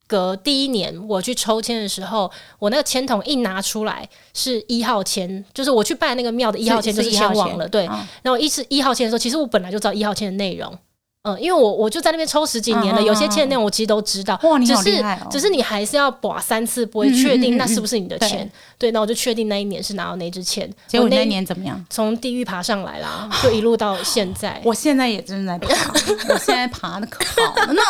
[0.07, 7.67] 隔第一年我去抽签的时候，我那个签筒一拿出来是一号签，就是我去拜那个庙的一号签就是签王了。
[7.67, 10.77] 对，哦、然后一是一号签的时候，其实我本来就知道一号签的内容，
[11.23, 14.39] 嗯，因为我我就在那边抽十几年了，有些签的内容我其实都知道。
[14.43, 15.27] 哇，你好厉害哦！
[15.31, 18.41] 只是只是你还是要把三次，不会确定那是不是你的签。
[18.41, 20.71] 嗯嗯嗯、对，那我就确定那一年是拿到那支签。
[20.87, 21.83] 结果那一年怎么样？
[21.89, 24.61] 从地狱爬上来啦，就一路到现在。
[24.63, 25.67] 我现在也正在爬，
[26.29, 27.81] 我现在爬的可好了呢。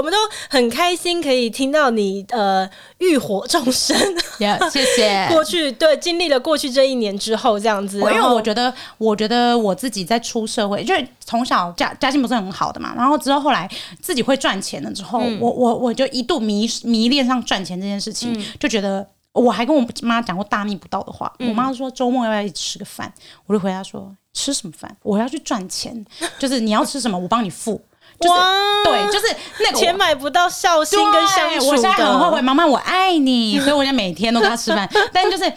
[0.00, 0.16] 我们都
[0.48, 2.66] 很开心可以听到你呃
[2.98, 3.94] 浴火重生
[4.38, 5.28] ，yeah, 谢谢。
[5.28, 13.70] 过去对经历了过去这一年之后，这样子，因为我觉得，我觉得我自己在出社会，就是从小家家境不是很好的嘛，然后之后后来
[14.00, 21.30] 自己会赚钱了之后，嗯、我我我就一度迷迷恋上赚钱这件事情，嗯、就觉得我还跟我妈讲过大逆不道的话。
[21.40, 23.12] 嗯、我妈说周末要不要一起吃个饭？
[23.44, 24.96] 我就回答说吃什么饭？
[25.02, 26.02] 我要去赚钱，
[26.38, 27.78] 就是你要吃什么，我帮你付。
[28.20, 28.54] 就是哇
[28.84, 31.66] 对，就是那个钱买不到孝心跟相处的。
[31.66, 34.88] 我现在很后悔，妈妈我爱你，所以我现在每天都跟他吃饭。
[35.12, 35.52] 但就是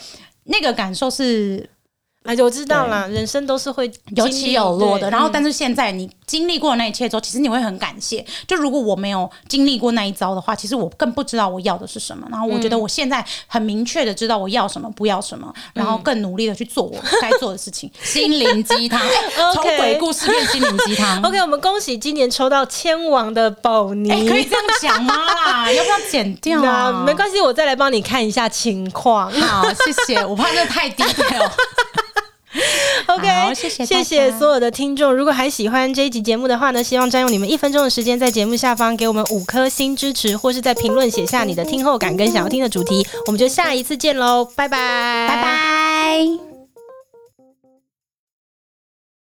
[0.45, 1.70] 那个感受是。
[2.24, 5.09] 哎，我知道啦，人生都是会有起有落的。
[5.09, 8.26] 然后，但是现在你经历过那一切之后，其实你会很感谢。
[8.47, 12.26] 就如果我没有经历过那一遭的话，其实我更不知道我要的是什么。
[12.32, 17.91] 然后，我觉得我现在很明确的知道我要什么，不要什么，然后更努力的去做我该做的事情。
[18.01, 19.01] 心灵鸡汤，
[19.53, 21.21] 从鬼故事变心灵鸡汤。
[21.28, 25.69] OK，我们恭喜今年抽到千王的宝妮，可以这样讲吗？
[25.71, 27.03] 要不要剪掉啊？
[27.05, 29.30] 没关系，我再来帮你看一下情况。
[29.30, 30.26] 好，谢谢。
[30.26, 31.51] 我怕这太低调。
[33.07, 35.13] OK，谢谢谢谢所有的听众。
[35.13, 43.05] 如果还喜欢这一集节目的话呢，希望占用你们一分钟的时间，在节目下方给我们五颗星支持，或是在评论写下你的听后感跟想要听的主题。
[43.25, 46.52] 我们就下一次见喽，拜拜，拜拜。